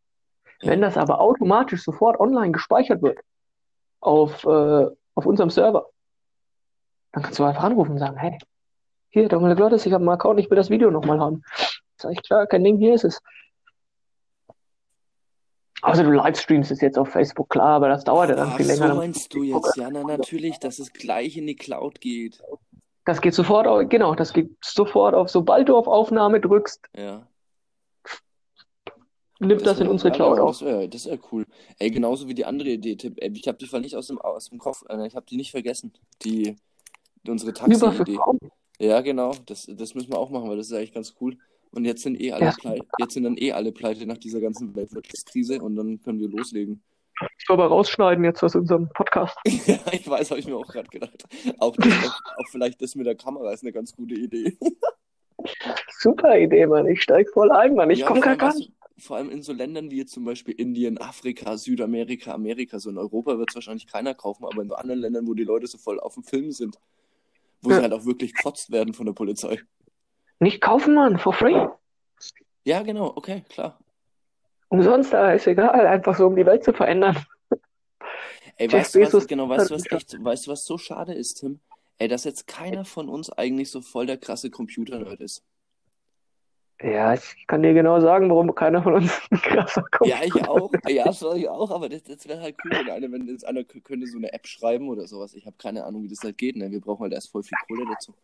[0.60, 0.70] Ja.
[0.70, 3.18] Wenn das aber automatisch sofort online gespeichert wird
[4.00, 5.86] auf, äh, auf unserem Server,
[7.12, 8.38] dann kannst du einfach anrufen und sagen, hey,
[9.10, 11.42] hier, Dominik Lottes, ich habe einen Account, ich will das Video nochmal haben.
[11.96, 13.20] Sag ich, klar, kein Ding, hier ist es.
[15.82, 18.66] Also du livestreamst es jetzt auf Facebook, klar, aber das dauert ja dann Ach, viel
[18.66, 18.88] länger.
[18.88, 19.76] so meinst du jetzt?
[19.76, 22.42] Ja, na natürlich, dass es gleich in die Cloud geht.
[23.04, 27.26] Das geht sofort, auf, genau, das geht sofort auf, sobald du auf Aufnahme drückst, Ja.
[29.40, 30.58] nimmt das, in wär- unsere ja, Cloud ja, auf.
[30.58, 31.46] Das wäre das wär cool.
[31.78, 33.14] Ey, genauso wie die andere Idee, Tipp.
[33.18, 35.36] Ey, ich habe die Fall nicht aus dem, aus dem Kopf, äh, ich habe die
[35.36, 35.92] nicht vergessen.
[36.24, 36.56] Die,
[37.26, 38.18] unsere Taxi-Idee.
[38.80, 39.32] Ja, genau.
[39.46, 41.36] Das, das müssen wir auch machen, weil das ist eigentlich ganz cool.
[41.72, 42.52] Und jetzt sind eh alle Ja.
[42.58, 42.86] pleite.
[42.98, 46.82] Jetzt sind dann eh alle pleite nach dieser ganzen Weltwirtschaftskrise und dann können wir loslegen.
[47.38, 49.36] Ich soll aber rausschneiden jetzt aus unserem Podcast.
[49.66, 51.24] ja, ich weiß, habe ich mir auch gerade gedacht.
[51.58, 54.56] Auch, das, auch, auch vielleicht das mit der Kamera ist eine ganz gute Idee.
[56.00, 56.86] Super Idee, Mann.
[56.86, 57.90] Ich steig voll ein, Mann.
[57.90, 60.12] Ich Ja, komme vor gar, allem, gar du, Vor allem in so Ländern wie jetzt
[60.12, 62.78] zum Beispiel Indien, Afrika, Südamerika, Amerika.
[62.78, 65.44] So in Europa wird es wahrscheinlich keiner kaufen, aber in so anderen Ländern, wo die
[65.44, 66.76] Leute so voll auf dem Film sind,
[67.62, 67.76] wo Ja.
[67.76, 69.58] sie halt auch wirklich gekotzt werden von der Polizei.
[70.40, 71.18] Nicht kaufen, Mann.
[71.18, 71.68] For free.
[72.64, 73.78] Ja, genau, okay, klar.
[74.68, 75.86] Umsonst, da ist egal.
[75.86, 77.16] Einfach so, um die Welt zu verändern.
[78.56, 81.34] Ey, weißt du, was, genau, weißt du, was echt, weißt du, was so schade ist,
[81.34, 81.60] Tim?
[81.98, 85.44] Ey, dass jetzt keiner von uns eigentlich so voll der krasse Computer-Nerd ist.
[86.80, 90.34] Ja, ich kann dir genau sagen, warum keiner von uns ein krasser Kopf Ja, ich
[90.48, 90.70] auch.
[90.86, 93.64] Ja, das ich auch, aber das, das wäre halt cool, wenn einer, wenn jetzt einer
[93.64, 95.34] könnte so eine App schreiben oder sowas.
[95.34, 96.70] Ich habe keine Ahnung, wie das halt geht, ne?
[96.70, 98.14] Wir brauchen halt erst voll viel Kohle dazu.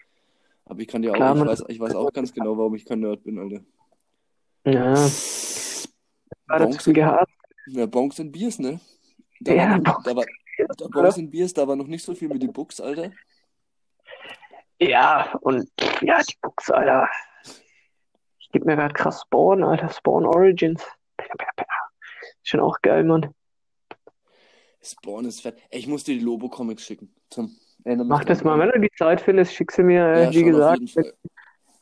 [0.66, 2.74] Aber ich kann dir auch, Klar, ich man- weiß, ich weiß auch ganz genau, warum
[2.74, 3.60] ich kein Nerd bin, Alter.
[4.66, 7.30] Ja, war das Bonks, gehabt.
[7.66, 8.80] ja, Bonks und Biers, ne?
[9.40, 10.24] Da Ja, war, da war,
[10.78, 13.12] da Bonks und Biers, da war noch nicht so viel wie die Books, Alter.
[14.80, 17.08] Ja, und ja, die Books, Alter.
[18.38, 19.88] Ich geb mir grad krass Spawn, Alter.
[19.90, 20.82] Spawn Origins.
[22.42, 23.34] Schon auch geil, Mann.
[24.82, 25.58] Spawn ist fett.
[25.70, 27.54] Ey, ich muss dir die Lobo-Comics schicken, Tim.
[27.84, 30.04] Mich Mach das mal, wenn du die Zeit findest, schick sie mir.
[30.06, 30.80] äh, Ja, Wie gesagt,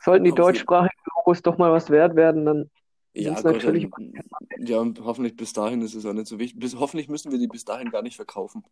[0.01, 2.71] sollten die deutschsprachigen Logos doch mal was wert werden, dann
[3.15, 4.13] Ja, Gott, natürlich- dann,
[4.59, 6.59] ja, und hoffentlich bis dahin ist es auch nicht so wichtig.
[6.59, 8.65] Bis, hoffentlich müssen wir die bis dahin gar nicht verkaufen.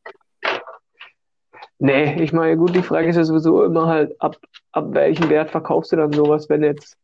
[1.79, 4.37] Nee, ich meine, gut, die Frage ist ja sowieso immer halt, ab,
[4.73, 6.97] ab welchem Wert verkaufst du dann sowas, wenn jetzt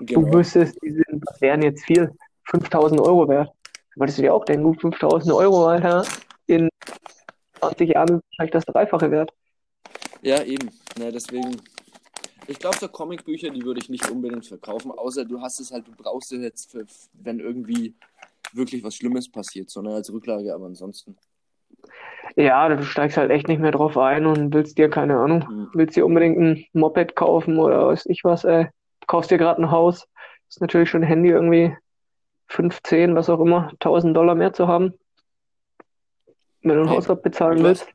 [0.00, 0.32] du Genau.
[0.32, 2.10] wüsstest, die sind, wären jetzt viel,
[2.44, 3.50] 5000 Euro wert.
[3.96, 6.04] Wolltest du dir auch denken, gut, 5000 Euro, Alter,
[6.46, 6.68] in
[7.60, 9.30] 20 Jahren ist vielleicht das Dreifache wert.
[10.26, 10.70] Ja, eben.
[10.98, 11.56] Ne, deswegen.
[12.48, 15.86] Ich glaube, so Comicbücher, die würde ich nicht unbedingt verkaufen, außer du hast es halt,
[15.86, 17.94] du brauchst es jetzt, für, wenn irgendwie
[18.52, 21.16] wirklich was Schlimmes passiert, sondern als Rücklage, aber ansonsten.
[22.34, 25.70] Ja, du steigst halt echt nicht mehr drauf ein und willst dir, keine Ahnung, Hm.
[25.74, 28.68] willst dir unbedingt ein Moped kaufen oder weiß ich was, ey.
[29.06, 30.08] Kaufst dir gerade ein Haus,
[30.48, 31.76] ist natürlich schon ein Handy irgendwie
[32.48, 34.92] 15, was auch immer, 1000 Dollar mehr zu haben.
[36.62, 37.88] Wenn du ein Haus abbezahlen du willst.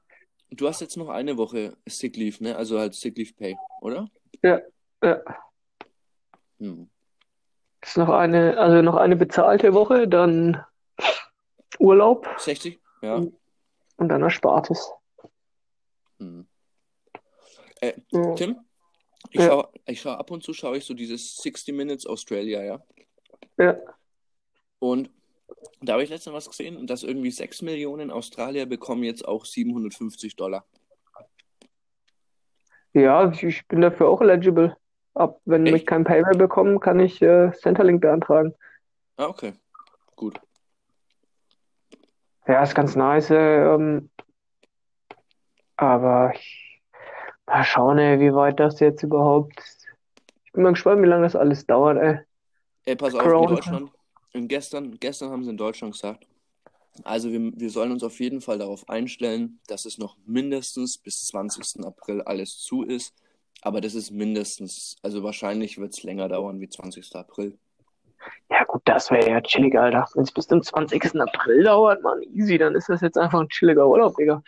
[0.52, 2.56] Du hast jetzt noch eine Woche Sick Leave, ne?
[2.58, 4.08] Also halt Sick Leave Pay, oder?
[4.44, 4.60] Ja,
[5.02, 5.22] ja.
[6.60, 6.90] Hm.
[7.82, 10.64] Ist noch eine, also noch eine bezahlte Woche, dann
[11.80, 12.80] Urlaub 60?
[13.02, 13.16] Ja.
[13.16, 14.92] und dann Erspartes.
[16.20, 16.46] Hm.
[17.80, 18.36] Äh, Ja.
[18.36, 18.60] Tim,
[19.30, 19.48] ich Ja.
[19.48, 22.84] schaue ich schau, ab und zu schaue ich so dieses 60 Minutes Australia, ja.
[23.58, 23.78] Ja.
[24.80, 25.10] Und
[25.82, 30.36] da habe ich letztens was gesehen, dass irgendwie 6 Millionen Australier bekommen jetzt auch 750
[30.36, 30.66] Dollar.
[32.94, 34.76] Ja, ich, bin dafür auch eligible.
[35.14, 35.76] Ab, wenn Echt?
[35.76, 38.54] ich kein Payment bekomme, kann ich äh, Centerlink beantragen.
[39.18, 39.54] Ah, okay.
[40.16, 40.40] Gut.
[42.48, 43.30] Ja, ist ganz nice.
[43.30, 44.10] äh, Ähm,
[45.78, 46.82] aber ich,
[47.48, 49.60] mal schauen, ey, wie weit das jetzt überhaupt.
[50.46, 52.20] Ich bin mal gespannt, wie lange das alles dauert, ey.
[52.86, 53.50] Ey, pass auf, Corona.
[53.50, 53.92] in Deutschland.
[54.34, 56.26] Und gestern, gestern haben sie in Deutschland gesagt,
[57.04, 61.26] also wir, wir sollen uns auf jeden Fall darauf einstellen, dass es noch mindestens bis
[61.28, 61.86] 20.
[61.86, 63.14] April alles zu ist.
[63.62, 67.16] Aber das ist mindestens, also wahrscheinlich wird es länger dauern wie 20.
[67.16, 67.58] April.
[68.50, 70.08] Ja, gut, das wäre ja chillig, Alter.
[70.14, 71.20] Wenn es bis zum 20.
[71.20, 74.44] April dauert, man, easy, dann ist das jetzt einfach ein chilliger Urlaub, Digga.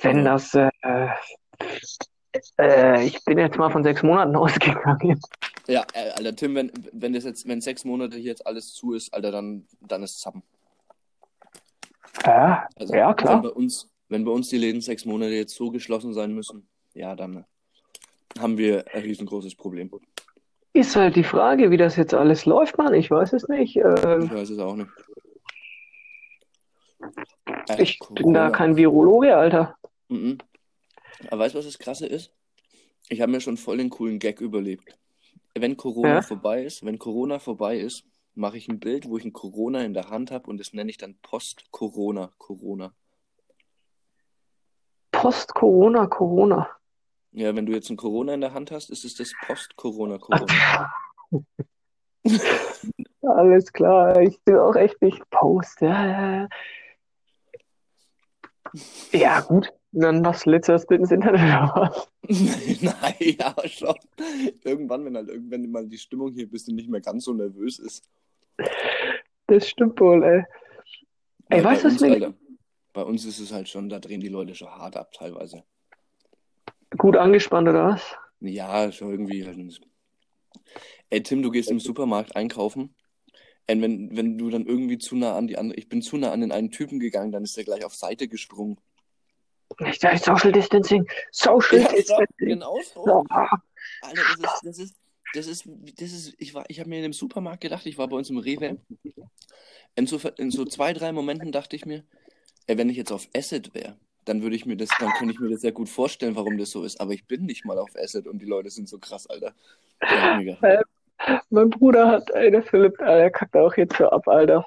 [0.00, 0.70] Wenn das, äh,
[2.58, 5.20] äh, ich bin jetzt mal von sechs Monaten ausgegangen.
[5.68, 8.94] Ja, äh, Alter, Tim, wenn, wenn das jetzt, wenn sechs Monate hier jetzt alles zu
[8.94, 10.42] ist, Alter, dann, dann ist Zappen.
[12.24, 13.34] Ja, Also, Ja, klar.
[13.34, 16.66] Wenn bei uns, wenn bei uns die Läden sechs Monate jetzt so geschlossen sein müssen,
[16.94, 17.44] ja, dann
[18.38, 19.90] haben wir ein riesengroßes Problem.
[20.72, 22.94] Ist halt die Frage, wie das jetzt alles läuft, Mann.
[22.94, 23.76] Ich weiß es nicht.
[23.76, 24.90] Ähm, Ich weiß es auch nicht.
[27.78, 29.76] ich bin da kein Virologe, Alter.
[30.08, 30.38] Mhm.
[31.30, 32.32] Aber weißt du, was das Krasse ist?
[33.08, 34.96] Ich habe mir schon voll den coolen Gag überlebt.
[35.54, 36.22] Wenn Corona Ja?
[36.22, 39.94] vorbei ist, wenn Corona vorbei ist, mache ich ein Bild, wo ich ein Corona in
[39.94, 42.32] der Hand habe und das nenne ich dann Post-Corona.
[42.38, 42.92] Corona.
[45.10, 46.68] Post-Corona, Corona.
[47.32, 50.18] Ja, wenn du jetzt ein Corona in der Hand hast, ist es das Post-Corona.
[50.18, 50.92] Corona.
[53.22, 55.80] Alles klar, ich bin auch echt nicht Post.
[55.80, 56.48] Ja, ja, ja.
[59.12, 59.72] Ja, gut.
[59.92, 62.08] Dann machst du letztes Bild ins Internet oder was?
[62.82, 63.96] Nein, ja, schon.
[64.64, 67.78] Irgendwann, wenn halt irgendwann mal die Stimmung hier ein bisschen nicht mehr ganz so nervös
[67.78, 68.08] ist.
[69.46, 70.44] Das stimmt wohl, ey.
[71.48, 72.34] Ey, weißt du, was mir Alter,
[72.92, 75.62] bei uns ist es halt schon, da drehen die Leute schon hart ab teilweise.
[76.98, 78.16] gut angespannt oder was?
[78.40, 79.46] Ja, schon irgendwie.
[79.46, 79.80] Halt.
[81.08, 82.94] Ey, Tim, du gehst im Supermarkt einkaufen.
[83.70, 86.32] Und wenn, wenn du dann irgendwie zu nah an die andere, ich bin zu nah
[86.32, 88.78] an den einen Typen gegangen, dann ist der gleich auf Seite gesprungen.
[89.86, 91.06] Ich sag Social Distancing.
[91.30, 92.26] Social Ja, so, Distancing.
[92.38, 93.24] genau so.
[93.30, 93.60] Alter,
[94.02, 94.96] das ist, das ist,
[95.34, 95.64] das ist,
[96.00, 98.30] das ist, ich war, ich habe mir in dem Supermarkt gedacht, ich war bei uns
[98.30, 98.78] im Rewe.
[99.94, 102.04] In so, in so zwei, drei Momenten dachte ich mir,
[102.66, 105.40] ey, wenn ich jetzt auf Acid wäre, dann würde ich mir das, dann könnte ich
[105.40, 107.00] mir das sehr gut vorstellen, warum das so ist.
[107.00, 109.54] Aber ich bin nicht mal auf Acid und die Leute sind so krass, Alter.
[110.36, 110.56] Mega.
[111.50, 114.64] Mein Bruder hat, ey, der Philipp, äh, der kackt auch jetzt so ab, Alter.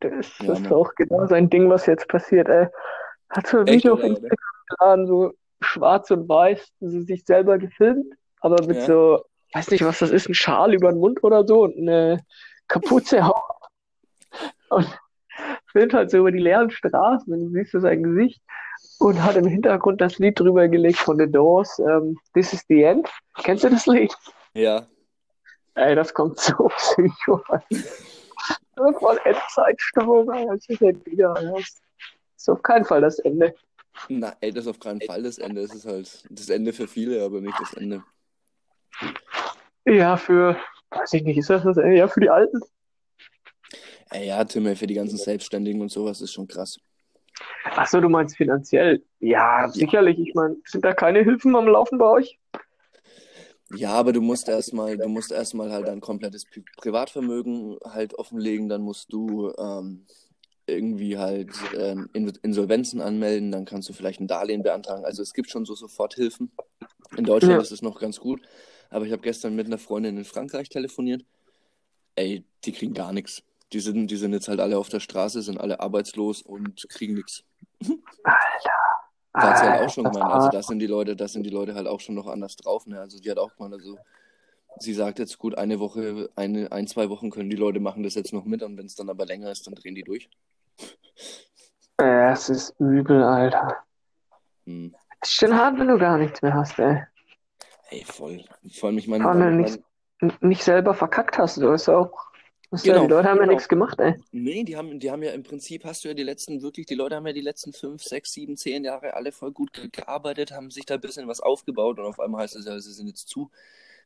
[0.00, 0.72] Das, Ja, ist Mann.
[0.72, 2.66] auch genau sein Ding, was jetzt passiert, ey.
[3.30, 4.00] Hat so ein Echt, Video auf?
[4.00, 8.84] Instagram geladen, so schwarz und weiß, so sich selber gefilmt, aber mit Ja.
[8.86, 9.24] so,
[9.54, 12.20] weiß nicht, was das ist, ein Schal über den Mund oder so und eine
[12.68, 13.42] Kapuze auf.
[14.70, 14.98] Und
[15.72, 18.40] filmt halt so über die leeren Straßen und du siehst so sein Gesicht
[18.98, 22.82] und hat im Hintergrund das Lied drüber gelegt von The Doors, ähm, This is the
[22.82, 23.08] End.
[23.42, 24.14] Kennst du das Lied?
[24.54, 24.86] Ja.
[25.74, 27.40] Ey, das kommt so psycho.
[28.78, 30.46] Das voll Endzeitstimmung, ey.
[30.46, 31.32] Das ist halt wieder.
[31.32, 31.80] Das
[32.46, 33.54] ist auf keinen Fall das Ende.
[34.08, 35.62] Na, ey, das ist auf keinen Fall das Ende.
[35.62, 38.04] Es ist halt das Ende für viele, aber nicht das Ende.
[39.84, 40.56] Ja, für,
[40.90, 41.96] weiß ich nicht, ist das das Ende?
[41.96, 42.60] Ja, für die Alten.
[44.10, 46.78] Ey, ja, Tim, ey, für die ganzen Selbstständigen und sowas ist schon krass.
[47.64, 49.02] Achso, du meinst finanziell.
[49.18, 50.18] Ja, sicherlich.
[50.18, 52.38] Ich meine, sind da keine Hilfen am Laufen bei euch?
[53.74, 58.68] Ja, aber du musst erstmal, du musst erstmal halt dein komplettes Pri Privatvermögen halt offenlegen,
[58.68, 60.06] dann musst du ähm,
[60.66, 65.04] irgendwie halt ähm, In Insolvenzen anmelden, dann kannst du vielleicht ein Darlehen beantragen.
[65.04, 66.50] Also es gibt schon so Soforthilfen.
[67.16, 67.62] In Deutschland Ja.
[67.62, 68.40] ist es noch ganz gut,
[68.90, 71.24] aber ich habe gestern mit einer Freundin in Frankreich telefoniert.
[72.16, 73.42] Ey, die kriegen gar nichts.
[73.72, 77.14] Die sind, die sind jetzt halt alle auf der Straße, sind alle arbeitslos und kriegen
[77.14, 77.44] nichts.
[79.32, 81.50] Da hat sie halt auch schon gemeint, also das sind die Leute, das sind die
[81.50, 83.00] Leute halt auch schon noch anders drauf, ne?
[83.00, 83.98] Also die hat auch gemeint, also
[84.78, 88.14] sie sagt jetzt gut, eine Woche, eine, ein, zwei Wochen können die Leute machen das
[88.14, 90.30] jetzt noch mit und wenn es dann aber länger ist, dann drehen die durch.
[92.00, 93.76] Äh, Es ist übel, Alter.
[94.66, 94.94] Hm.
[95.20, 97.02] Es ist schon hart, wenn du gar nichts mehr hast, ey.
[97.90, 98.44] Ey, voll.
[98.74, 99.78] Vor allem, ich meine, Vor allem, wenn du
[100.20, 101.56] nichts, nicht selber verkackt hast.
[101.58, 102.12] Du ist auch.
[102.72, 103.52] Ist ja, Genau, die Leute haben ja genau.
[103.54, 104.16] nichts gemacht, ey.
[104.32, 106.96] nee, die haben, die haben ja im Prinzip, hast du ja die letzten, wirklich, die
[106.96, 110.50] Leute haben ja die letzten fünf, sechs, sieben, zehn Jahre alle voll gut ge- gearbeitet,
[110.50, 113.06] haben sich da ein bisschen was aufgebaut und auf einmal heißt es ja, sie sind
[113.06, 113.52] jetzt zu.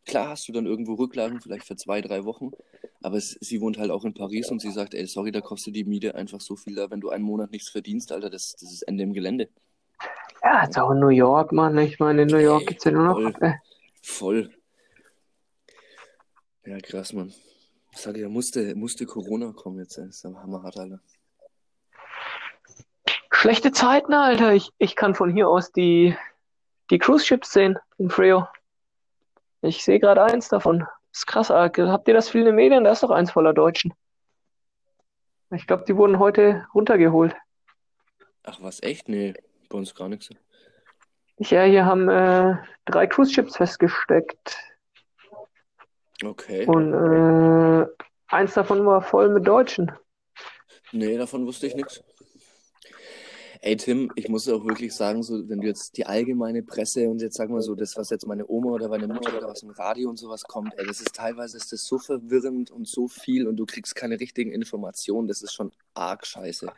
[0.06, 2.50] Klar hast du dann irgendwo Rücklagen, vielleicht für zwei, drei Wochen,
[3.02, 5.76] aber es, sie wohnt halt auch in Paris und sie sagt, ey, sorry, da kostet
[5.76, 8.72] die Miete einfach so viel da, wenn du einen Monat nichts verdienst, Alter, das, das
[8.72, 9.48] ist Ende im Gelände.
[10.42, 11.76] Ja, jetzt auch in New York, Mann.
[11.78, 13.54] Ich meine, in New York Ey, geht's ja nur noch voll.
[14.02, 14.50] Voll.
[16.64, 17.32] Ja, krass, Mann.
[17.92, 21.00] Ich sage ja, musste, musste Corona kommen jetzt, das ist aber hammerhart, Alter.
[23.32, 24.54] Schlechte Zeiten, Alter.
[24.54, 26.16] Ich, ich kann von hier aus die,
[26.90, 28.46] die Cruise Ships sehen in Frio.
[29.62, 30.86] Ich sehe gerade eins davon.
[31.12, 31.90] ist krass, Alter.
[31.90, 32.84] Habt ihr das viel in den Medien?
[32.84, 33.92] Da ist doch eins voller Deutschen.
[35.52, 37.34] Ich glaube, die wurden heute runtergeholt.
[38.44, 39.08] Ach, was, echt?
[39.08, 39.34] Nee,
[39.68, 40.30] bei uns gar nichts.
[41.38, 44.58] Ja, hier haben äh, drei Cruise Ships festgesteckt.
[46.22, 46.66] Okay.
[46.66, 47.86] Und äh,
[48.28, 49.90] eins davon war voll mit Deutschen.
[50.92, 52.02] Nee, davon wusste ich nichts.
[53.62, 57.20] Ey, Tim, ich muss auch wirklich sagen, so, wenn du jetzt die allgemeine Presse und
[57.20, 59.68] jetzt sag mal so, das, was jetzt meine Oma oder meine Mutter oder was im
[59.68, 63.46] Radio und sowas kommt, ey, das ist teilweise ist das so verwirrend und so viel
[63.46, 66.72] und du kriegst keine richtigen Informationen, das ist schon arg scheiße.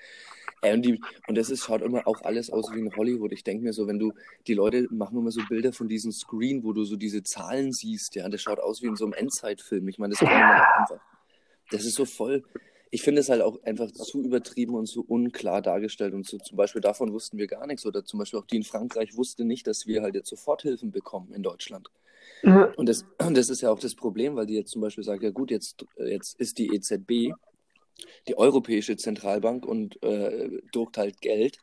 [0.63, 3.31] Ey, und, die, und das ist, schaut immer auch alles aus wie in Hollywood.
[3.31, 4.13] Ich denke mir so, wenn du,
[4.49, 8.17] die Leute machen immer so Bilder von diesem Screen, wo du so diese Zahlen siehst,
[8.17, 9.87] ja, das schaut aus wie in so einem Endzeitfilm.
[9.87, 11.01] Ich meine, das kann man auch einfach.
[11.71, 12.43] Das ist so voll.
[12.95, 16.13] Ich finde es halt auch einfach zu übertrieben und zu unklar dargestellt.
[16.13, 17.87] Und so zum Beispiel davon wussten wir gar nichts.
[17.87, 21.33] Oder zum Beispiel auch die in Frankreich wusste nicht, dass wir halt jetzt Soforthilfen bekommen
[21.33, 21.89] in Deutschland.
[22.43, 22.67] Ja.
[22.77, 25.23] Und das, und das ist ja auch das Problem, weil die jetzt zum Beispiel sagt,
[25.23, 27.33] ja gut, jetzt, jetzt ist die EZB,
[28.29, 31.57] die Europäische Zentralbank, und äh, druckt halt Geld.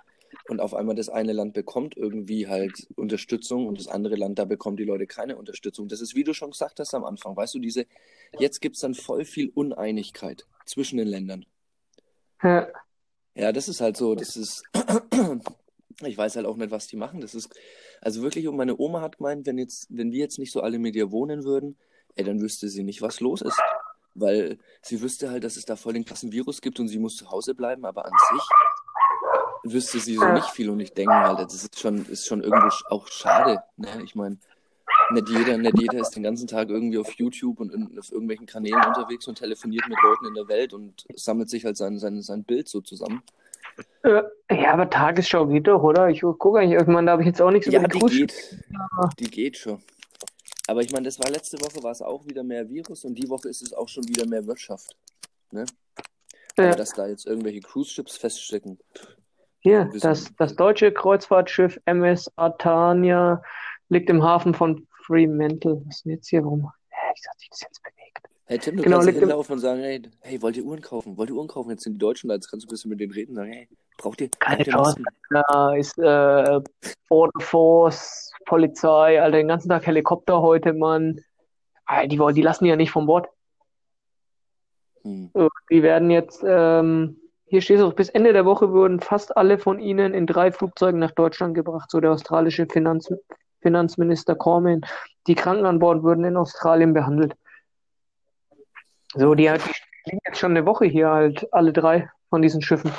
[0.47, 4.45] Und auf einmal das eine Land bekommt irgendwie halt Unterstützung und das andere Land, da
[4.45, 5.87] bekommen die Leute keine Unterstützung.
[5.87, 7.85] Das ist, wie du schon gesagt hast am Anfang, weißt du, diese,
[8.39, 11.45] jetzt gibt es dann voll viel Uneinigkeit zwischen den Ländern.
[12.43, 12.67] Ja.
[13.35, 14.63] Ja, das ist halt so, das ist,
[16.01, 17.21] ich weiß halt auch nicht, was die machen.
[17.21, 17.53] Das ist,
[18.01, 20.79] also wirklich, und meine Oma hat gemeint, wenn jetzt, wenn wir jetzt nicht so alle
[20.79, 21.77] mit ihr wohnen würden,
[22.15, 23.59] ey, dann wüsste sie nicht, was los ist.
[24.15, 27.15] Weil sie wüsste halt, dass es da voll den krassen Virus gibt und sie muss
[27.15, 28.43] zu Hause bleiben, aber an sich
[29.73, 30.33] wüsste sie so Ja.
[30.33, 33.61] nicht viel und ich denke halt, das ist schon, ist schon irgendwo auch schade.
[33.77, 33.87] Ne?
[34.03, 34.37] Ich meine,
[35.11, 38.45] nicht jeder, nicht jeder ist den ganzen Tag irgendwie auf YouTube und in, auf irgendwelchen
[38.45, 42.21] Kanälen unterwegs und telefoniert mit Leuten in der Welt und sammelt sich halt sein, sein,
[42.21, 43.21] sein Bild so zusammen.
[44.03, 46.09] Ja, Ja, aber Tagesschau geht doch, oder?
[46.09, 48.59] Ich gucke eigentlich irgendwann, da habe ich jetzt auch nichts Ja, über die Cruise- geht.
[49.19, 49.81] Die geht schon.
[50.67, 53.27] Aber ich meine, das war letzte Woche war es auch wieder mehr Virus und die
[53.29, 54.95] Woche ist es auch schon wieder mehr Wirtschaft.
[55.51, 55.65] Ne?
[56.57, 56.65] Ja.
[56.67, 58.77] Aber dass da jetzt irgendwelche Cruise-Ships feststecken.
[59.61, 63.41] Hier, das, das deutsche Kreuzfahrtschiff MS Atania
[63.89, 65.81] liegt im Hafen von Fremantle.
[65.85, 66.71] Was ist denn jetzt hier rum?
[66.89, 67.95] Hä, Wieso hat sich das jetzt bewegt?
[68.45, 70.81] Hey Tim, du Genau, kannst liegt im- hinlaufen und sagen, hey, hey, wollt ihr Uhren
[70.81, 71.17] kaufen?
[71.17, 71.69] Wollt ihr Uhren kaufen?
[71.71, 73.51] Jetzt sind die Deutschen da, jetzt kannst du ein bisschen mit denen reden und sagen,
[73.51, 75.03] hey, braucht ihr, Keine Chance.
[75.29, 76.61] Da ist äh,
[77.09, 81.19] Border Force, Polizei, Alter, den ganzen Tag Helikopter heute, Mann.
[82.05, 83.27] Die, die lassen die ja nicht vom Bord.
[85.03, 85.31] Hm.
[85.71, 87.17] Die werden jetzt, ähm,
[87.49, 90.51] hier steht es auch, bis Ende der Woche wurden fast alle von ihnen in drei
[90.51, 93.11] Flugzeugen nach Deutschland gebracht, so der australische Finanz,
[93.61, 94.81] Finanzminister Cormann.
[95.27, 97.33] Die Kranken an Bord würden in Australien behandelt.
[99.15, 99.71] So, die, die
[100.05, 102.91] liegen jetzt schon eine Woche hier halt, alle drei von diesen Schiffen.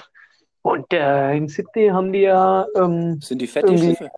[0.62, 4.11] Und äh, in Sydney haben die ja, ähm, Sind die fett, die Irgendwie- Schiffe?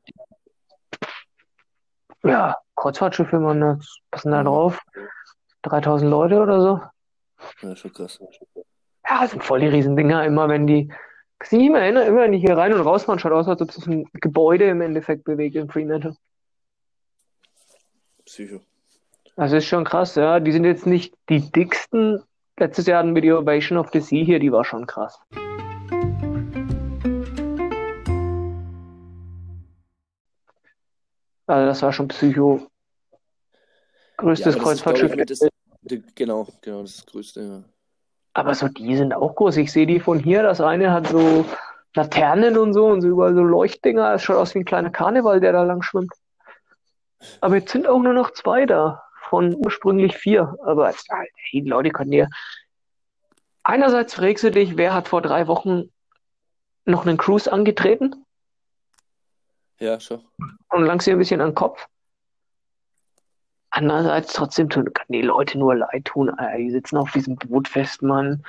[2.24, 4.80] ja, Kreuzfahrtschiffe, man, das, was sind da drauf?
[5.62, 6.80] 3000 Leute oder so?
[7.68, 8.18] Ja, schon krass.
[9.08, 10.24] Ja, das sind voll die Riesendinger.
[10.24, 10.88] Immer wenn die,
[11.38, 13.72] kannst nicht mehr erinnern, immer wenn die hier rein und rausfahren, schaut aus, als ob
[13.72, 16.16] sich ein Gebäude im Endeffekt bewegt in Fremantle.
[18.24, 18.60] Psycho.
[19.36, 20.40] Das ist schon krass, ja.
[20.40, 22.22] Die sind jetzt nicht die dicksten.
[22.58, 25.18] Letztes Jahr hatten wir die Ovation of the Sea hier, die war schon krass.
[31.46, 32.66] Also das war schon Psycho.
[34.16, 35.16] Größtes Ja, Kreuzfahrtschiff.
[35.26, 35.48] das,
[36.14, 37.64] genau, genau, das Größte, ja.
[38.34, 39.56] Aber so, die sind auch groß.
[39.58, 40.42] Ich sehe die von hier.
[40.42, 41.44] Das eine hat so
[41.94, 44.14] Laternen und so und so überall so Leuchtdinger.
[44.14, 46.12] Es schaut aus wie ein kleiner Karneval, der da lang schwimmt.
[47.40, 49.02] Aber jetzt sind auch nur noch zwei da.
[49.28, 50.56] Von ursprünglich vier.
[50.64, 52.28] Aber hey, die Leute können dir.
[53.62, 55.90] Einerseits fragst du dich, wer hat vor drei Wochen
[56.84, 58.24] noch einen Cruise angetreten
[59.78, 60.20] Ja, schon.
[60.70, 61.86] und langst dir ein bisschen an den Kopf.
[63.74, 66.28] Andererseits trotzdem tun, kann die Leute nur leid tun.
[66.30, 68.44] Alter, die sitzen auf diesem Boot fest, Mann.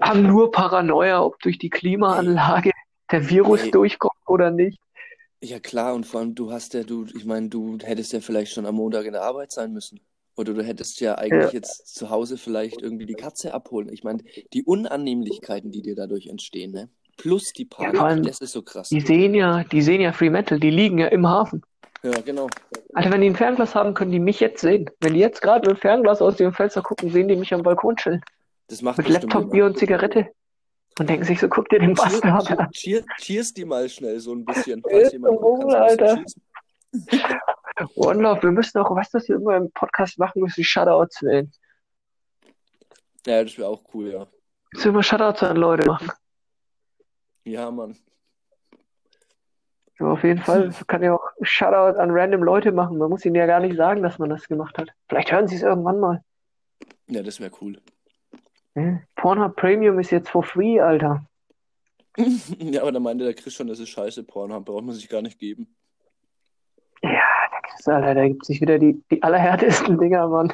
[0.00, 2.72] Haben nur Paranoia, ob durch die Klimaanlage
[3.10, 3.70] der Virus Ey.
[3.70, 4.78] durchkommt oder nicht.
[5.40, 8.52] Ja, klar, und vor allem, du hast ja, du, ich meine, du hättest ja vielleicht
[8.52, 9.98] schon am Montag in der Arbeit sein müssen.
[10.36, 11.50] Oder du hättest ja eigentlich Ja.
[11.52, 13.88] jetzt zu Hause vielleicht irgendwie die Katze abholen.
[13.92, 14.22] Ich meine,
[14.52, 16.88] die Unannehmlichkeiten, die dir dadurch entstehen, ne?
[17.16, 18.90] Plus die Panik, allem- das ist so krass.
[18.90, 21.62] Die sehen ja, die sehen ja Fremantle, die liegen ja im Hafen.
[22.02, 22.48] Ja, genau.
[22.94, 24.88] Alter, wenn die ein Fernglas haben, können die mich jetzt sehen.
[25.00, 27.62] Wenn die jetzt gerade mit dem Fernglas aus dem Fenster gucken, sehen die mich am
[27.62, 28.22] Balkon chillen.
[28.68, 29.50] Das macht Mit Laptop.
[29.50, 30.30] Bier und Zigarette.
[30.98, 32.70] Und denken sich so, guck dir den Cheer, Bastard cheer, an.
[32.70, 34.82] cheer, cheers die mal schnell so ein bisschen.
[34.88, 36.24] Falls jemand ein Alter.
[37.94, 40.64] One Love, wir müssen auch, weißt du, was wir immer im Podcast machen müssen?
[40.64, 41.52] Shoutouts wählen.
[43.26, 44.26] Ja, das wäre auch cool, ja.
[44.72, 46.10] Müssen wir Shoutouts an Leute machen.
[47.44, 47.96] Ja, Mann.
[49.98, 50.66] Ja, auf jeden Fall.
[50.66, 52.98] Man kann ja auch Shoutout an random Leute machen.
[52.98, 54.90] Man muss ihnen ja gar nicht sagen, dass man das gemacht hat.
[55.08, 56.22] Vielleicht hören sie es irgendwann mal.
[57.08, 57.80] Ja, das wäre cool.
[58.74, 59.00] Hm?
[59.16, 61.24] Pornhub Premium ist jetzt for free, Alter.
[62.58, 65.22] Ja, aber da meinte der Chris schon, das ist scheiße, Pornhub, braucht man sich gar
[65.22, 65.74] nicht geben.
[67.00, 70.52] Ja, da gibt's, Alter, da gibt sich wieder die, die allerhärtesten Dinger, Mann.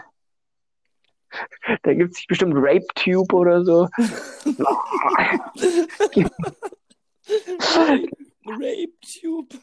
[1.82, 3.88] Da gibt sich bestimmt RapeTube oder so.
[8.46, 9.48] Rape-Tube.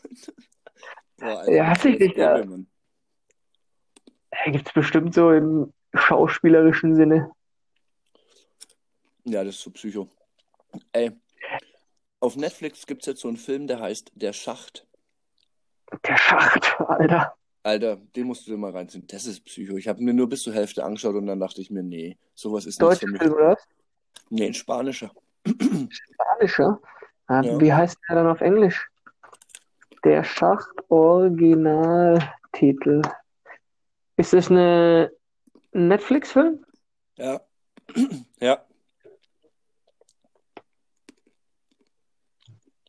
[1.17, 2.41] Boah, Alter, Ja, hast du dich, ja.
[2.43, 7.31] Da gibt's bestimmt so im schauspielerischen Sinne.
[9.25, 10.09] Ja, das ist so Psycho.
[10.93, 11.11] Ey,
[12.21, 14.87] auf Netflix gibt es jetzt so einen Film, der heißt Der Schacht.
[16.07, 17.35] Der Schacht, Alter.
[17.63, 19.05] Alter, den musst du dir mal reinziehen.
[19.07, 19.75] Das ist Psycho.
[19.75, 22.65] Ich habe mir nur bis zur Hälfte angeschaut und dann dachte ich mir, nee, sowas
[22.65, 23.21] ist Deutscher für mich.
[23.21, 23.57] Film, oder?
[24.29, 25.11] Nee, ein spanischer.
[25.45, 26.79] Spanischer?
[27.31, 27.59] Ah, Ja.
[27.61, 28.89] Wie heißt der dann auf Englisch?
[30.03, 33.01] Der Schacht-Originaltitel.
[34.17, 35.11] Ist das eine
[35.73, 36.65] ein Netflix-Film?
[37.17, 37.39] Ja.
[38.41, 38.65] Ja.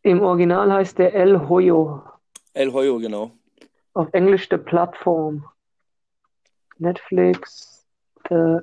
[0.02, 2.02] Im Original heißt der El Hoyo.
[2.54, 3.30] El Hoyo, genau.
[3.94, 5.44] Auf Englisch The Platform.
[6.78, 7.86] Netflix,
[8.28, 8.58] The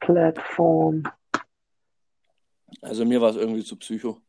[0.00, 1.04] Platform.
[2.82, 4.20] Also mir war es irgendwie zu psycho.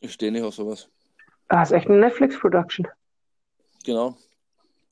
[0.00, 0.88] Ich stehe nicht auf sowas.
[1.48, 2.86] Ah, ist echt eine Netflix-Production.
[3.84, 4.16] Genau.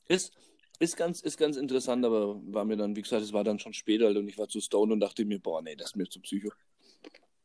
[0.08, 0.32] Ist,
[0.78, 3.72] ist, ganz, ist ganz interessant, aber war mir dann, wie gesagt, es war dann schon
[3.72, 6.08] später halt, und ich war zu stoned und dachte mir, boah, nee, das ist mir
[6.08, 6.50] zu psycho.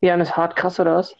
[0.01, 1.16] Ja, und ist hart krass, oder was?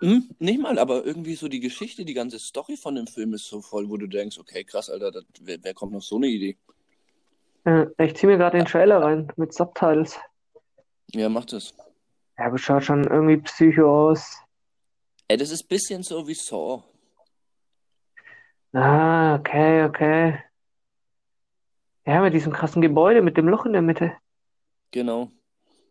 [0.00, 3.46] Hm, nicht mal, aber irgendwie so die Geschichte, die ganze Story von dem Film ist
[3.46, 6.28] so voll, wo du denkst, okay, krass, Alter, das, wer, wer kommt auf so eine
[6.28, 6.56] Idee?
[7.98, 10.18] Ich zieh mir gerade den Trailer rein mit Subtitles.
[11.12, 11.74] Ja, mach das.
[12.38, 14.38] Ja, aber schaut schon irgendwie psycho aus.
[15.30, 16.82] Ey, das ist ein bisschen so wie Saw.
[18.72, 20.38] Ah, okay, okay.
[22.06, 24.16] Ja, mit diesem krassen Gebäude mit dem Loch in der Mitte.
[24.90, 25.30] Genau.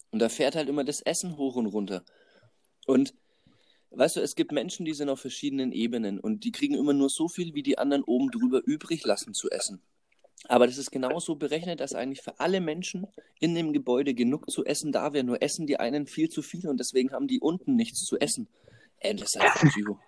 [0.09, 2.03] Und da fährt halt immer das Essen hoch und runter.
[2.87, 3.13] Und
[3.91, 7.09] weißt du, es gibt Menschen, die sind auf verschiedenen Ebenen und die kriegen immer nur
[7.09, 9.83] so viel, wie die anderen oben drüber übrig lassen zu essen.
[10.47, 13.05] Aber das ist genauso berechnet, dass eigentlich für alle Menschen
[13.39, 15.23] in dem Gebäude genug zu essen da wäre.
[15.23, 18.47] Nur essen die einen viel zu viel und deswegen haben die unten nichts zu essen.
[18.99, 19.99] Ey, das ist einfach Psycho.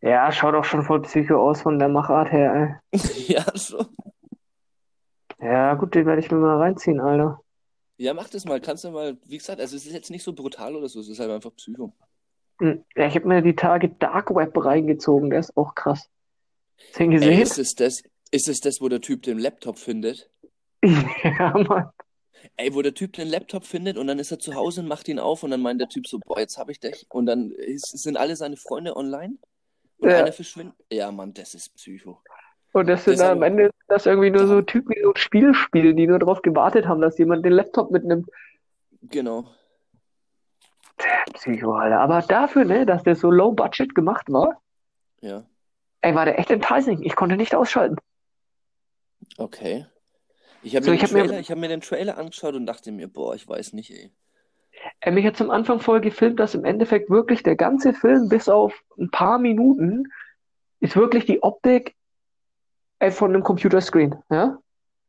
[0.00, 2.80] Ja, schaut auch schon voll psycho aus von der Machart her,
[3.28, 3.78] ja, so.
[5.38, 5.46] ey.
[5.48, 7.40] Ja, gut, den werde ich mir mal reinziehen, Alter.
[7.96, 8.60] Ja, mach das mal.
[8.60, 11.08] Kannst du mal, wie gesagt, also es ist jetzt nicht so brutal oder so, es
[11.08, 11.92] ist halt einfach Psycho.
[12.60, 16.08] Hm, Ja, ich habe mir die Tage Dark Web reingezogen, der ist auch krass.
[16.78, 17.40] Hast du ihn Ey, gesehen?
[17.40, 20.30] ist es das, ist es das, wo der Typ den Laptop findet?
[20.84, 21.88] Ja, Mann.
[22.56, 25.08] Ey, wo der Typ den Laptop findet und dann ist er zu Hause und macht
[25.08, 27.06] ihn auf und dann meint der Typ so, boah, jetzt hab ich dich.
[27.10, 29.36] Und dann ist, sind alle seine Freunde online
[29.98, 30.18] und Ja.
[30.18, 30.74] einer verschwindet.
[30.90, 32.20] Ja, Mann, das ist Psycho.
[32.72, 35.54] Und das sind Das am Ende das irgendwie nur so Typen, die so ein Spiel
[35.54, 38.28] spielen, die nur darauf gewartet haben, dass jemand den Laptop mitnimmt.
[39.02, 39.44] Genau.
[41.34, 42.00] Psycho, Alter.
[42.00, 44.60] Aber dafür, ne, dass der so low budget gemacht war,
[45.20, 45.44] Ja.
[46.00, 47.02] ey, war der echt enticing.
[47.02, 47.96] Ich konnte nicht ausschalten.
[49.36, 49.86] Okay.
[50.64, 53.34] Ich habe So, mir, hab mir- hab mir den Trailer angeschaut und dachte mir, boah,
[53.34, 54.10] ich weiß nicht, ey.
[55.00, 58.48] Er mich hat zum Anfang voll gefilmt, dass im Endeffekt wirklich der ganze Film bis
[58.48, 60.10] auf ein paar Minuten
[60.80, 61.94] ist wirklich die Optik
[62.98, 64.58] äh, von einem Computerscreen, ja?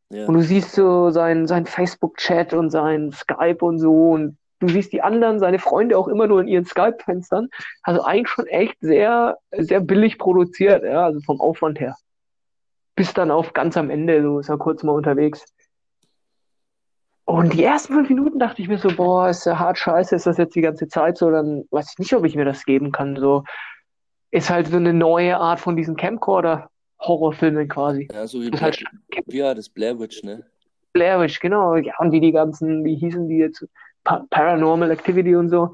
[0.09, 0.27] Ja.
[0.27, 4.93] Und du siehst so sein, sein Facebook-Chat und sein Skype und so und du siehst
[4.93, 7.49] die anderen, seine Freunde auch immer nur in ihren Skype-Fenstern.
[7.81, 11.97] Also eigentlich schon echt sehr, sehr billig produziert, ja, also vom Aufwand her.
[12.95, 15.45] Bis dann auf ganz am Ende, so ist er kurz mal unterwegs.
[17.25, 20.27] Und die ersten fünf Minuten dachte ich mir so, boah, ist ja hart scheiße, ist
[20.27, 22.91] das jetzt die ganze Zeit so, dann weiß ich nicht, ob ich mir das geben
[22.91, 23.15] kann.
[23.15, 23.43] So
[24.31, 28.07] ist halt so eine neue Art von diesen Camcorder-Horrorfilmen quasi.
[28.11, 30.45] Ja, so wie, Das Bla ist halt wie war das Blair Witch, ne?
[30.93, 31.75] Blair Witch, genau.
[31.75, 33.67] Ja, und wie die ganzen, wie hießen die jetzt?
[34.03, 35.71] Pa Paranormal Activity und so.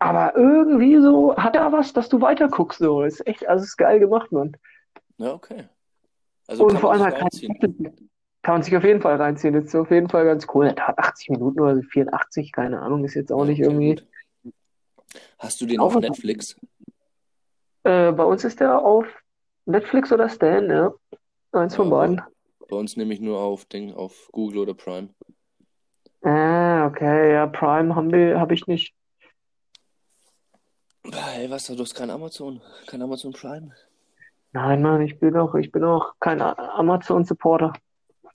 [0.00, 3.02] Aber irgendwie so hat er was, dass du weiter guckst, so.
[3.02, 4.54] Ist echt, also ist geil gemacht, Mann.
[5.18, 5.68] Ja, okay.
[6.46, 7.58] Also Und vor allem halt reinziehen.
[8.42, 9.54] Kann man sich auf jeden Fall reinziehen.
[9.54, 10.72] Ist auf jeden Fall ganz cool.
[10.74, 13.94] Der hat 80 Minuten oder 84, keine Ahnung, ist jetzt auch nicht irgendwie.
[13.94, 14.52] gut.
[15.38, 16.56] Hast du den auf was- Netflix?
[17.84, 19.06] Äh, bei uns ist der auf
[19.66, 20.92] Netflix oder Stan, ja.
[21.52, 22.20] Eins von Ja, beiden.
[22.68, 25.10] Bei uns nehme ich nur auf Ding, auf Google oder Prime.
[26.22, 28.94] Ah, okay, ja, Prime haben wir, habe ich nicht.
[31.12, 33.74] Hey, was, du hast kein Amazon, kein Amazon Prime?
[34.54, 37.72] Nein, Mann, ich bin auch, ich bin auch kein Amazon-Supporter.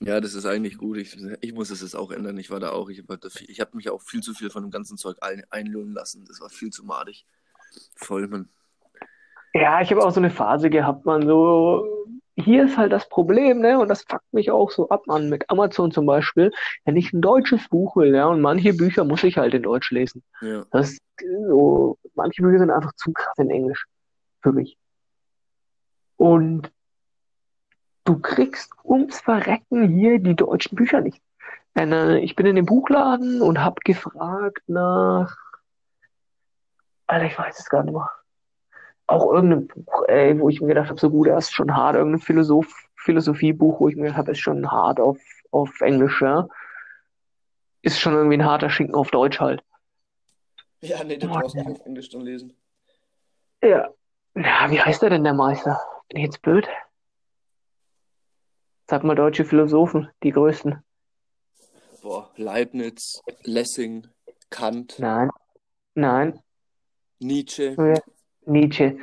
[0.00, 0.98] Ja, das ist eigentlich gut.
[0.98, 2.36] Ich, ich muss es jetzt auch ändern.
[2.36, 3.18] Ich war da auch, ich habe
[3.48, 6.26] ich hab mich auch viel zu viel von dem ganzen Zeug ein, einlullen lassen.
[6.26, 7.24] Das war viel zu madig.
[7.96, 8.50] Voll, man.
[9.54, 11.26] Ja, ich habe auch so eine Phase gehabt, man.
[11.26, 11.86] So,
[12.36, 13.78] hier ist halt das Problem, ne?
[13.78, 15.30] Und das fuckt mich auch so ab, man.
[15.30, 16.52] Mit Amazon zum Beispiel,
[16.84, 19.90] wenn ich ein deutsches Buch will, ja, und manche Bücher muss ich halt in Deutsch
[19.90, 20.22] lesen.
[20.42, 20.66] Ja.
[20.70, 20.98] Das
[21.48, 23.86] so, manche Bücher sind einfach zu krass in Englisch
[24.42, 24.76] für mich.
[26.20, 26.70] Und
[28.04, 31.22] du kriegst ums Verrecken hier die deutschen Bücher nicht.
[31.74, 35.34] Äh, ich bin in den Buchladen und hab gefragt nach,
[37.06, 38.10] Alter, ich weiß es gar nicht mehr.
[39.06, 41.96] Auch irgendein Buch, ey, wo ich mir gedacht habe, so gut, das ist schon hart,
[41.96, 45.18] irgendein Philosoph Philosophiebuch, wo ich mir gedacht habe, ist schon hart auf,
[45.52, 46.48] auf Englisch, ja.
[47.80, 49.64] Ist schon irgendwie ein harter Schinken auf Deutsch halt.
[50.82, 52.54] Ja, nee, brauchst du nicht auf Englisch dann lesen.
[53.64, 53.88] Ja.
[54.34, 55.80] Ja, wie heißt der denn, der Meister?
[56.10, 56.66] Bin ich jetzt blöd?
[58.88, 60.82] Sag mal deutsche Philosophen, die größten.
[62.02, 64.08] boah, Leibniz, Lessing,
[64.48, 65.30] Kant, Nein,
[65.94, 66.40] nein,
[67.20, 68.00] Nietzsche äh,
[68.46, 68.98] Nietzsche.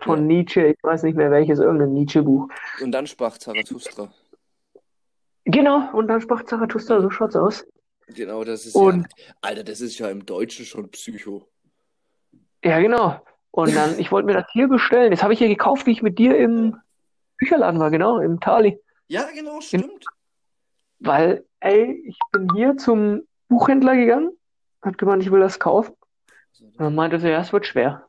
[0.00, 0.24] Von Ja.
[0.24, 2.48] Nietzsche, ich weiß nicht mehr welches, irgendein Nietzsche-Buch.
[2.80, 4.10] und dann sprach Zarathustra.
[5.44, 7.66] Genau, und dann sprach Zarathustra, so schaut's aus.
[8.06, 11.46] Genau, das ist Und- ja, Alter, das ist ja im Deutschen schon Psycho.
[12.64, 13.20] Ja, genau.
[13.52, 15.10] Und dann, ich wollte mir das hier bestellen.
[15.10, 16.76] Das habe ich hier gekauft, wie ich mit dir im
[17.36, 18.80] Bücherladen war, genau, im Tali.
[19.08, 20.06] Ja, genau, stimmt.
[21.00, 24.30] Weil, ey, ich bin hier zum Buchhändler gegangen,
[24.80, 25.94] hat gemeint, ich will das kaufen.
[26.60, 28.06] Und dann meinte sie, ja, es wird schwer.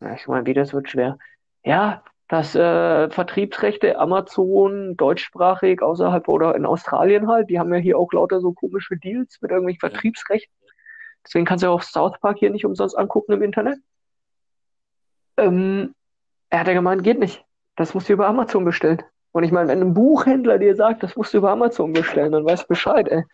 [0.00, 1.18] Ja, ich meine, wie, das wird schwer.
[1.64, 7.98] Ja, das äh, Vertriebsrechte Amazon deutschsprachig außerhalb oder in Australien halt, die haben ja hier
[7.98, 9.88] auch lauter so komische Deals mit irgendwelchen Ja.
[9.88, 10.52] Vertriebsrechten.
[11.24, 13.78] Deswegen kannst du auch South Park hier nicht umsonst angucken im Internet.
[15.36, 15.94] Ähm,
[16.50, 17.44] er hat ja gemeint, geht nicht.
[17.76, 19.02] Das musst du über Amazon bestellen.
[19.32, 22.44] Und ich meine, wenn ein Buchhändler dir sagt, das musst du über Amazon bestellen, dann
[22.44, 23.24] weißt du Bescheid, ey.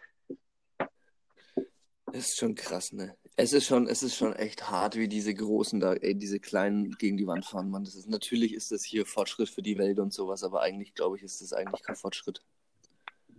[2.07, 3.15] Das ist schon krass, ne?
[3.37, 6.91] Es ist schon, es ist schon echt hart, wie diese Großen da, ey, diese Kleinen
[6.99, 7.85] gegen die Wand fahren, Mann.
[7.85, 11.17] Das ist, natürlich ist das hier Fortschritt für die Welt und sowas, aber eigentlich, glaube
[11.17, 12.43] ich, ist das eigentlich kein Fortschritt.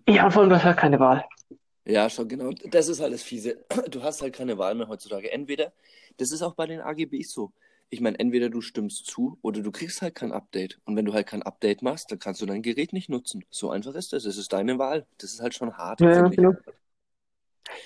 [0.07, 1.23] Ja, und vor allem, du hast halt keine Wahl.
[1.85, 2.51] Ja, schon genau.
[2.51, 3.65] Das ist halt das Fiese.
[3.89, 5.31] Du hast halt keine Wahl mehr heutzutage.
[5.31, 5.73] Entweder,
[6.17, 7.51] das ist auch bei den AGBs so.
[7.93, 10.79] Ich meine, entweder du stimmst zu oder du kriegst halt kein Update.
[10.83, 13.45] Und wenn du halt kein Update machst, dann kannst du dein Gerät nicht nutzen.
[13.51, 14.25] So einfach ist das.
[14.25, 15.05] Es ist deine Wahl.
[15.19, 16.53] Das ist halt schon hart, Ja, genau.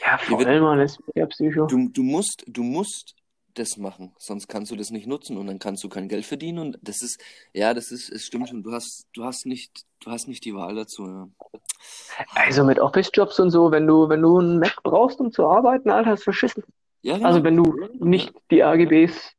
[0.01, 1.66] Ja, voll, Mann, das ist ja Psycho.
[1.68, 3.16] Du, du musst, du musst
[3.53, 6.60] das machen, sonst kannst du das nicht nutzen und dann kannst du kein Geld verdienen
[6.60, 7.22] und das ist,
[7.53, 10.55] ja, das ist, es stimmt schon, du hast, du hast nicht, du hast nicht die
[10.55, 11.30] Wahl dazu, ja.
[12.36, 15.89] Also mit Office-Jobs und so, wenn du, wenn du einen Mac brauchst, um zu arbeiten,
[15.89, 16.64] Alter, hast du verschissen.
[17.01, 17.28] Ja, genau.
[17.28, 19.34] Also wenn du nicht die AGBs,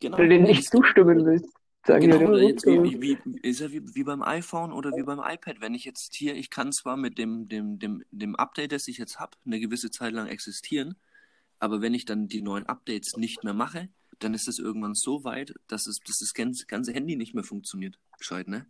[0.00, 0.18] genau.
[0.18, 1.52] wenn du denen nicht zustimmen willst,
[1.86, 4.72] sagen Genau, halt oder immer, jetzt wie, wie, wie, ist ja wie, wie beim iPhone
[4.72, 5.60] oder wie beim iPad.
[5.60, 8.98] Wenn ich jetzt hier, ich kann zwar mit dem, dem, dem, dem Update, das ich
[8.98, 10.96] jetzt habe, eine gewisse Zeit lang existieren,
[11.58, 13.88] aber wenn ich dann die neuen Updates nicht mehr mache,
[14.18, 17.44] dann ist es irgendwann so weit, dass, es, dass das ganze, ganze Handy nicht mehr
[17.44, 17.98] funktioniert.
[18.18, 18.66] Bescheid, ne?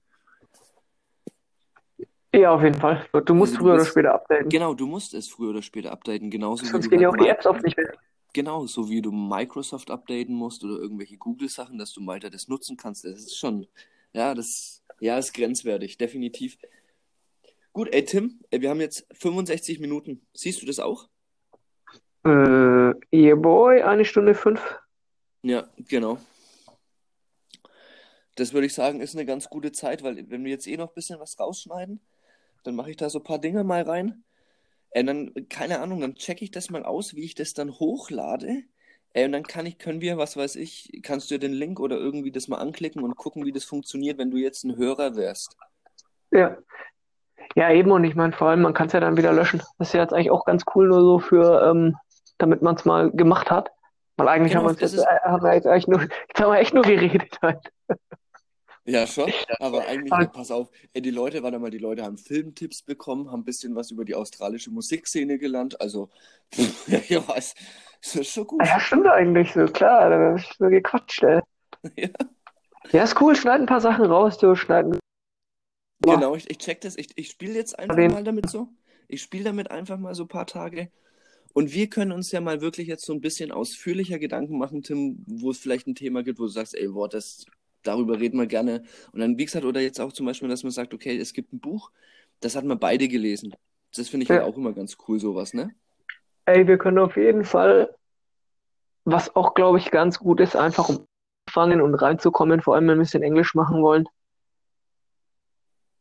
[2.34, 3.06] Ja, auf jeden Fall.
[3.24, 4.48] Du musst Also du früher oder später updaten.
[4.48, 7.12] Genau, du musst es früher oder später updaten, genauso wie Sonst du gehen ja auch
[7.12, 7.96] halt die Apps auf nicht weg.
[8.37, 12.76] Genau, so wie du Microsoft updaten musst oder irgendwelche Google-Sachen, dass du weiter das nutzen
[12.76, 13.07] kannst.
[13.07, 13.66] Das ist schon,
[14.12, 16.59] ja, das, ja, ist grenzwertig, definitiv.
[17.72, 20.20] Gut, ey, Tim, wir haben jetzt 65 Minuten.
[20.34, 21.09] Siehst du das auch?
[22.26, 24.61] Äh, yeah, boy, eine Stunde fünf.
[25.41, 26.18] Ja, genau.
[28.34, 30.89] Das würde ich sagen, ist eine ganz gute Zeit, weil wenn wir jetzt eh noch
[30.89, 32.01] ein bisschen was rausschneiden,
[32.64, 34.24] dann mache ich da so ein paar Dinge mal rein.
[34.97, 38.62] Äh, dann, keine Ahnung, dann checke ich das mal aus, wie ich das dann hochlade.
[39.12, 41.80] Äh, und dann kann ich, können wir, was weiß ich, kannst du dir den Link
[41.80, 45.14] oder irgendwie das mal anklicken und gucken, wie das funktioniert, wenn du jetzt ein Hörer
[45.14, 45.55] wärst.
[46.30, 46.57] Ja.
[47.55, 49.61] Ja, eben, und ich meine, vor allem, man kann es ja dann wieder löschen.
[49.78, 51.94] Das ist ja jetzt eigentlich auch ganz cool, nur so für, ähm,
[52.38, 53.70] damit man es mal gemacht hat.
[54.16, 56.53] Weil eigentlich Genau, haben wir jetzt, ist- äh, haben wir jetzt eigentlich nur, jetzt haben
[56.53, 57.70] wir echt nur geredet halt.
[58.87, 59.32] Ja, schon.
[59.59, 63.30] Aber eigentlich, Aber- pass auf, ey, die Leute, warte mal, die Leute haben Filmtipps bekommen,
[63.30, 65.80] haben ein bisschen was über die australische Musikszene gelernt.
[65.80, 66.09] Also,
[66.87, 67.55] ja, ja, es,
[68.01, 68.62] es ist schon gut.
[68.62, 71.41] Ah Ja, stimmt eigentlich so, klar, da ist so gequatscht, ey.
[71.97, 72.09] Ja.
[72.93, 74.99] Ja, ist cool, schneid ein paar Sachen raus, du schneiden.
[76.01, 76.97] Genau, ich, ich check das.
[76.97, 78.68] Ich, ich spiele jetzt einfach mal damit so.
[79.09, 80.91] Ich spiele damit einfach mal so ein paar Tage.
[81.53, 85.24] Und wir können uns ja mal wirklich jetzt so ein bisschen ausführlicher Gedanken machen, Tim,
[85.26, 87.45] wo es vielleicht ein Thema gibt, wo du sagst, ey, boah, das,
[87.82, 88.82] darüber reden wir gerne.
[89.12, 91.52] Und dann, wie gesagt, oder jetzt auch zum Beispiel, dass man sagt, okay, es gibt
[91.52, 91.90] ein Buch,
[92.40, 93.54] das hat man beide gelesen.
[93.94, 94.36] Das finde ich Ja.
[94.36, 95.74] halt auch immer ganz cool, sowas, ne?
[96.46, 97.94] Ey, wir können auf jeden Fall,
[99.04, 101.06] was auch, glaube ich, ganz gut ist, einfach um
[101.48, 104.08] anfangen und reinzukommen, vor allem wenn wir ein bisschen Englisch machen wollen,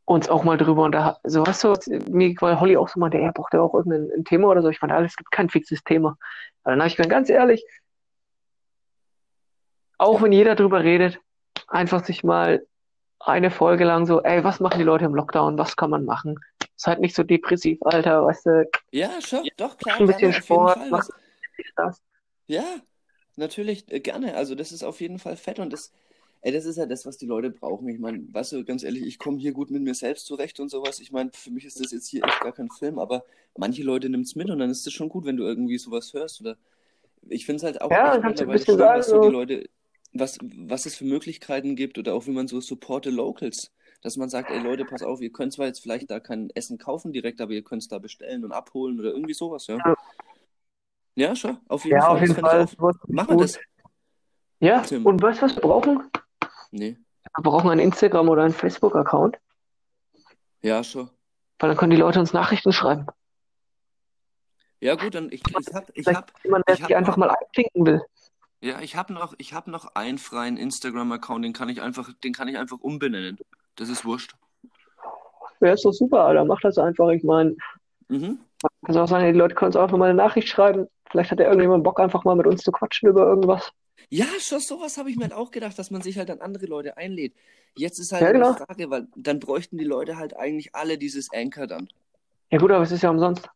[0.06, 1.20] uns auch mal drüber unterhalten.
[1.24, 4.26] Also, weißt du, mir war Holly auch so mal, der braucht ja auch irgendein ein
[4.26, 4.70] Thema oder so.
[4.70, 6.18] Ich meine, es gibt kein fixes Thema.
[6.64, 7.64] Aber dann habe ich mir ganz ehrlich,
[9.98, 11.22] auch wenn jeder drüber redet,
[11.68, 12.66] einfach sich mal
[13.20, 15.58] eine Folge lang so, ey, was machen die Leute im Lockdown?
[15.58, 16.40] Was kann man machen?
[16.76, 20.44] Ist halt nicht so depressiv, Alter, weißt du, Ja, schon, doch, klar, ein bisschen gerne,
[20.44, 21.08] Sport, mach
[21.76, 22.02] Das,
[22.48, 22.64] ja,
[23.36, 24.36] natürlich, äh, gerne.
[24.36, 25.92] Also, das ist auf jeden Fall fett und das,
[26.42, 27.88] ey, das ist ja das, was die Leute brauchen.
[27.90, 30.70] Ich meine, weißt du, ganz ehrlich, ich komme hier gut mit mir selbst zurecht und
[30.70, 31.00] sowas.
[31.00, 33.24] Ich meine, für mich ist das jetzt hier echt gar kein Film, aber
[33.58, 36.14] manche Leute nimmt es mit und dann ist es schon gut, wenn du irgendwie sowas
[36.14, 36.58] hörst oder
[37.30, 39.32] ich finde es halt auch Ja, echt ein bisschen schön, was so sagen, die so-
[39.32, 39.70] Leute,
[40.16, 43.72] was, was es für Möglichkeiten gibt oder auch wie man so support the locals.
[44.02, 46.78] Dass man sagt, ey Leute, pass auf, ihr könnt zwar jetzt vielleicht da kein Essen
[46.78, 49.78] kaufen direkt, aber ihr könnt es da bestellen und abholen oder irgendwie sowas, ja.
[49.78, 49.96] Ja.
[51.18, 52.16] Ja, schon, auf jeden Ja, Fall.
[52.16, 52.68] auf jeden Fall.
[52.78, 53.58] wird Machen wir das?
[54.60, 55.06] Ja, Tim.
[55.06, 56.10] und weißt du, was wir brauchen?
[56.72, 56.98] Nee.
[57.36, 59.38] Wir brauchen einen Instagram- oder einen Facebook-Account,
[60.62, 61.10] Ja, schon.
[61.60, 63.08] weil dann können die Leute uns Nachrichten schreiben.
[64.82, 67.18] Ja, gut, dann ich, ich hab, ich Vielleicht hab, jemand, der ich hab sich einfach
[67.18, 68.02] mal einklinken will.
[68.66, 72.34] Ja, ich hab noch, ich hab noch einen freien Instagram-Account, den kann ich einfach, den
[72.34, 73.38] kann ich einfach umbenennen.
[73.76, 74.34] Das ist wurscht.
[75.62, 76.46] Ja, ist doch super, Alter.
[76.46, 77.10] Mach das einfach.
[77.10, 77.56] Ich meine,
[78.08, 78.40] Mhm.
[78.84, 80.88] kannst auch sagen, die Leute können uns auch einfach mal eine Nachricht schreiben.
[81.10, 83.72] Vielleicht hat ja irgendjemand Bock, einfach mal mit uns zu quatschen über irgendwas.
[84.10, 86.66] Ja, schon sowas habe ich mir halt auch gedacht, dass man sich halt an andere
[86.68, 87.34] Leute einlädt.
[87.76, 88.54] Jetzt ist halt Ja, die genau.
[88.54, 91.88] Frage, weil dann bräuchten die Leute halt eigentlich alle dieses Anchor dann.
[92.52, 93.50] Ja gut, aber es ist ja umsonst.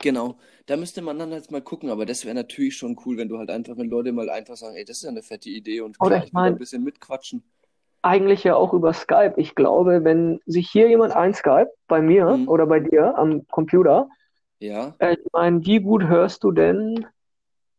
[0.00, 0.36] Genau,
[0.66, 3.38] da müsste man dann jetzt mal gucken, aber das wäre natürlich schon cool, wenn du
[3.38, 5.96] halt einfach, wenn Leute mal einfach sagen, ey, das ist ja eine fette Idee und
[6.00, 7.42] Oder ich mein- ein bisschen mitquatschen.
[8.02, 9.34] Eigentlich ja auch über Skype.
[9.38, 12.48] Ich glaube, wenn sich hier jemand einskypt, bei mir Mhm.
[12.48, 14.10] oder bei dir am Computer,
[14.58, 17.06] Ja, äh, ich meine, wie gut hörst du denn?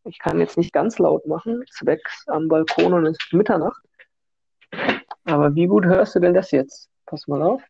[0.04, 3.84] Ich kann jetzt nicht ganz laut machen, zwecks am Balkon und es ist Mitternacht.
[5.26, 6.90] Aber wie gut hörst du denn das jetzt?
[7.06, 7.62] Pass mal auf.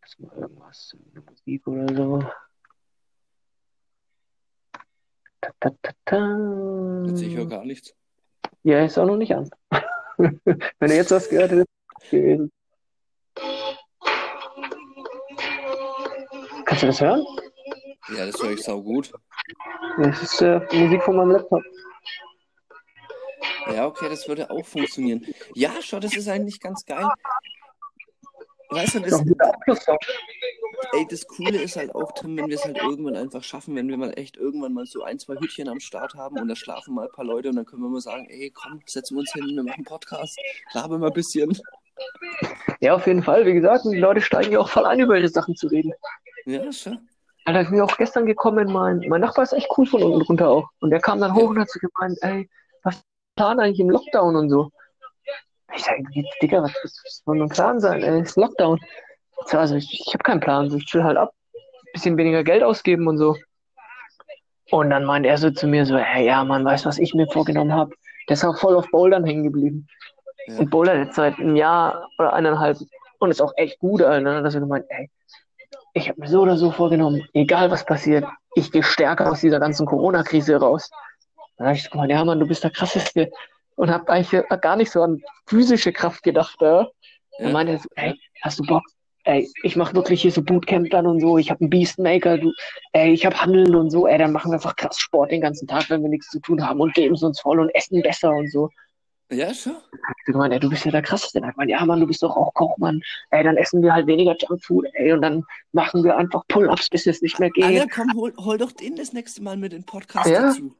[0.00, 0.96] Pass mal irgendwas,
[1.26, 2.22] Musik oder so.
[5.40, 7.04] Ta, ta, ta, ta.
[7.06, 7.94] jetzt ich höre gar nichts.
[8.62, 9.48] Ja, ist auch noch nicht an.
[10.16, 11.68] Wenn du jetzt was gehört hättest,
[12.10, 12.50] gewesen.
[16.64, 17.24] Kannst du das hören?
[18.16, 19.12] Ja, das höre ich sau gut.
[19.98, 21.62] Das ist äh, Musik von meinem Laptop.
[23.72, 25.26] Ja, okay, das würde auch funktionieren.
[25.54, 27.06] Ja, schau, das ist eigentlich ganz geil.
[28.70, 29.24] Weißt du, das,
[30.92, 33.88] ey, das Coole ist halt auch, Tim, wenn wir es halt irgendwann einfach schaffen, wenn
[33.88, 36.94] wir mal echt irgendwann mal so ein, zwei Hütchen am Start haben und da schlafen
[36.94, 39.32] mal ein paar Leute und dann können wir mal sagen, ey, komm, setzen wir uns
[39.32, 40.38] hin, wir machen einen Podcast,
[40.74, 41.58] labern mal ein bisschen.
[42.80, 43.46] Ja, auf jeden Fall.
[43.46, 45.92] Wie gesagt, die Leute steigen ja auch voll ein, über ihre Sachen zu reden.
[46.44, 47.08] Ja, schon.
[47.44, 50.48] Alter, ich bin auch gestern gekommen, mein, mein Nachbar ist echt cool von unten runter
[50.48, 50.68] auch.
[50.80, 52.48] Und der kam dann hoch und hat so gemeint, ey,
[52.82, 53.02] was
[53.36, 54.70] Plan eigentlich im Lockdown und so?
[55.74, 55.96] Ich sag,
[56.42, 58.02] Digga, was, was, soll mein Plan sein?
[58.02, 58.80] Ey, ist Lockdown.
[59.46, 61.32] So, also ich, ich habe keinen Plan, so, ich chill halt ab,
[61.92, 63.36] bisschen weniger Geld ausgeben und so.
[64.70, 67.14] Und dann meint er so zu mir so, hey, ja, Mann, weißt du, was ich
[67.14, 67.94] mir vorgenommen habe?
[68.28, 69.86] Der ist auch voll auf Bouldern hängen geblieben.
[70.46, 70.58] Ja.
[70.58, 72.78] Und Bouldern jetzt seit einem Jahr oder eineinhalb
[73.18, 74.20] und ist auch echt gut, Alter.
[74.20, 74.42] Ne?
[74.42, 75.10] Dass er gemeint, ey,
[75.94, 79.60] ich habe mir so oder so vorgenommen, egal was passiert, ich gehe stärker aus dieser
[79.60, 80.90] ganzen Corona-Krise raus.
[81.56, 83.30] Dann habe ich so gemeint, ja, Mann, du bist der krasseste.
[83.78, 86.88] Und habe eigentlich gar nicht so an physische Kraft gedacht, ja.
[87.38, 87.50] Ja.
[87.50, 88.82] meinte er so, ey, hast du Bock?
[89.22, 91.38] Ey, ich mache wirklich hier so Bootcamp dann und so.
[91.38, 92.50] Ich habe einen Beastmaker, du,
[92.92, 94.08] ey, ich habe Handeln und so.
[94.08, 96.66] Ey, dann machen wir einfach krass Sport den ganzen Tag, wenn wir nichts zu tun
[96.66, 98.68] haben und geben es uns voll und essen besser und so.
[99.30, 99.76] Ja, schon.
[99.92, 101.40] Ich gemeint, ey, du bist ja der krasseste.
[101.40, 103.00] Dann meinte, ja, Mann, du bist doch auch Kochmann.
[103.30, 107.06] Ey, dann essen wir halt weniger Junkfood, ey, und dann machen wir einfach Pull-ups, bis
[107.06, 107.64] es nicht mehr geht.
[107.64, 110.48] Ah ja, komm, hol, hol doch den das nächste Mal mit in den Podcast Ja.
[110.48, 110.74] dazu.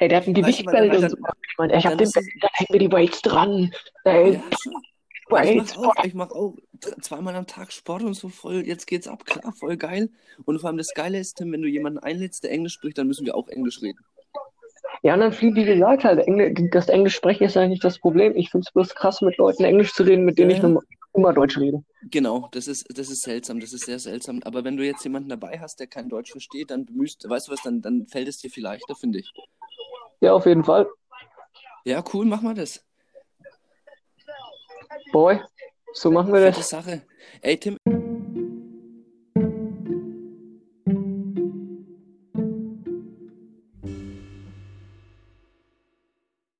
[0.00, 1.16] Ey, der hat ein Gewichtbelt und so.
[1.16, 3.72] Ich meine, ich hab den es- Belt, dann hängen wir die Weights dran.
[4.04, 4.72] Ey, Ja, schon.
[5.26, 5.76] Ich Weights.
[5.76, 6.54] mache auch, ich mach auch
[7.00, 10.10] zweimal am Tag Sport und so voll, jetzt geht's ab, klar, voll geil.
[10.44, 13.06] Und vor allem das Geile ist, Tim, wenn du jemanden einlädst, der Englisch spricht, dann
[13.06, 13.98] müssen wir auch Englisch reden.
[15.02, 18.36] Ja, und dann fliegt, wie gesagt, halt, Engl das Englisch sprechen ist eigentlich das Problem.
[18.36, 20.68] Ich find's bloß krass, mit Leuten Englisch zu reden, mit denen Ja, ich ja.
[21.14, 21.84] Immer Deutsch rede.
[22.10, 24.40] Genau, das ist, das ist seltsam, das ist sehr seltsam.
[24.44, 27.52] Aber wenn du jetzt jemanden dabei hast, der kein Deutsch versteht, dann bemühst, weißt du
[27.52, 29.32] was, dann, dann fällt es dir viel leichter, finde ich.
[30.20, 30.88] Ja, auf jeden Fall.
[31.84, 32.84] Ja, cool, mach mal das.
[35.12, 35.40] Boy,
[35.92, 36.68] so machen wir Fette das.
[36.68, 37.02] Sache.
[37.40, 37.78] Ey, Tim,